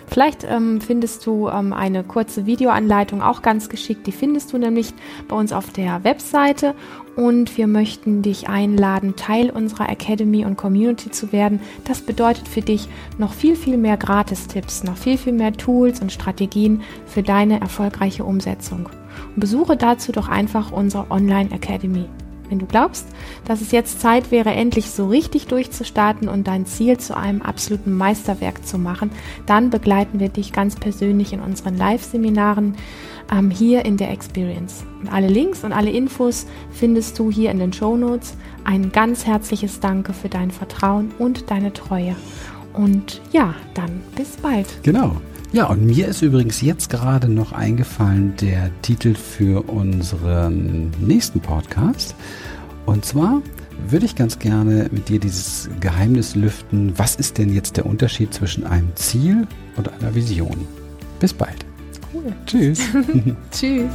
Vielleicht 0.07 0.45
ähm, 0.45 0.81
findest 0.81 1.25
du 1.25 1.49
ähm, 1.49 1.73
eine 1.73 2.03
kurze 2.03 2.47
Videoanleitung 2.47 3.23
auch 3.23 3.41
ganz 3.43 3.69
geschickt. 3.69 4.07
Die 4.07 4.13
findest 4.13 4.53
du 4.53 4.59
nämlich 4.59 4.93
bei 5.29 5.37
uns 5.37 5.53
auf 5.53 5.71
der 5.73 6.05
Webseite. 6.05 6.75
Und 7.19 7.59
wir 7.59 7.67
möchten 7.67 8.23
dich 8.23 8.49
einladen, 8.49 9.17
Teil 9.17 9.51
unserer 9.51 9.89
Academy 9.89 10.45
und 10.45 10.57
Community 10.57 11.11
zu 11.11 11.33
werden. 11.33 11.59
Das 11.83 12.01
bedeutet 12.01 12.47
für 12.47 12.61
dich 12.61 12.87
noch 13.19 13.33
viel, 13.33 13.57
viel 13.57 13.77
mehr 13.77 13.97
Gratistipps, 13.97 14.85
noch 14.85 14.97
viel, 14.97 15.19
viel 15.19 15.33
mehr 15.33 15.53
Tools 15.53 16.01
und 16.01 16.13
Strategien 16.13 16.83
für 17.07 17.25
deine 17.25 17.61
erfolgreiche 17.61 18.23
Umsetzung. 18.23 18.89
Und 19.35 19.41
besuche 19.41 19.77
dazu 19.77 20.13
doch 20.13 20.29
einfach 20.29 20.71
unsere 20.71 21.11
Online 21.11 21.51
Academy. 21.51 22.05
Wenn 22.49 22.59
du 22.59 22.67
glaubst, 22.67 23.07
dass 23.45 23.61
es 23.61 23.73
jetzt 23.73 24.01
Zeit 24.01 24.31
wäre, 24.31 24.51
endlich 24.51 24.91
so 24.91 25.09
richtig 25.09 25.47
durchzustarten 25.47 26.29
und 26.29 26.47
dein 26.47 26.67
Ziel 26.67 26.99
zu 26.99 27.17
einem 27.17 27.43
absoluten 27.43 27.93
Meisterwerk 27.93 28.67
zu 28.67 28.79
machen, 28.79 29.11
dann 29.47 29.71
begleiten 29.71 30.21
wir 30.21 30.29
dich 30.29 30.53
ganz 30.53 30.77
persönlich 30.77 31.33
in 31.33 31.41
unseren 31.41 31.77
Live-Seminaren 31.77 32.77
ähm, 33.31 33.51
hier 33.51 33.85
in 33.85 33.97
der 33.97 34.11
Experience. 34.11 34.85
Und 35.01 35.13
alle 35.13 35.29
Links 35.29 35.65
und 35.65 35.73
alle 35.73 35.91
Infos 35.91 36.47
findest 36.71 37.19
du 37.19 37.31
hier 37.31 37.51
in 37.51 37.59
den 37.59 37.73
Show 37.73 37.97
Notes. 37.97 38.35
Ein 38.65 38.93
ganz 38.93 39.27
herzliches 39.27 39.81
Danke 39.81 40.13
für 40.13 40.29
dein 40.29 40.51
Vertrauen 40.51 41.13
und 41.19 41.51
deine 41.51 41.73
Treue. 41.73 42.17
Und 42.73 43.21
ja, 43.33 43.55
dann 43.75 44.01
bis 44.15 44.37
bald. 44.37 44.67
Genau. 44.83 45.17
Ja, 45.53 45.67
und 45.67 45.87
mir 45.87 46.09
ist 46.09 46.21
übrigens 46.21 46.61
jetzt 46.61 46.91
gerade 46.91 47.29
noch 47.29 47.53
eingefallen 47.53 48.35
der 48.37 48.71
Titel 48.83 49.15
für 49.15 49.63
unseren 49.63 50.91
nächsten 51.01 51.41
Podcast. 51.41 52.15
Und 52.85 53.07
zwar 53.07 53.41
würde 53.89 54.05
ich 54.05 54.15
ganz 54.15 54.39
gerne 54.39 54.89
mit 54.93 55.09
dir 55.09 55.19
dieses 55.19 55.71
Geheimnis 55.81 56.35
lüften. 56.35 56.93
Was 56.99 57.15
ist 57.17 57.39
denn 57.39 57.53
jetzt 57.53 57.79
der 57.79 57.87
Unterschied 57.87 58.35
zwischen 58.35 58.65
einem 58.65 58.95
Ziel 58.95 59.47
und 59.77 59.91
einer 59.91 60.15
Vision? 60.15 60.67
Bis 61.19 61.33
bald. 61.33 61.65
Cool. 62.13 62.33
Tschüss. 62.45 62.81
Tschüss. 63.51 63.91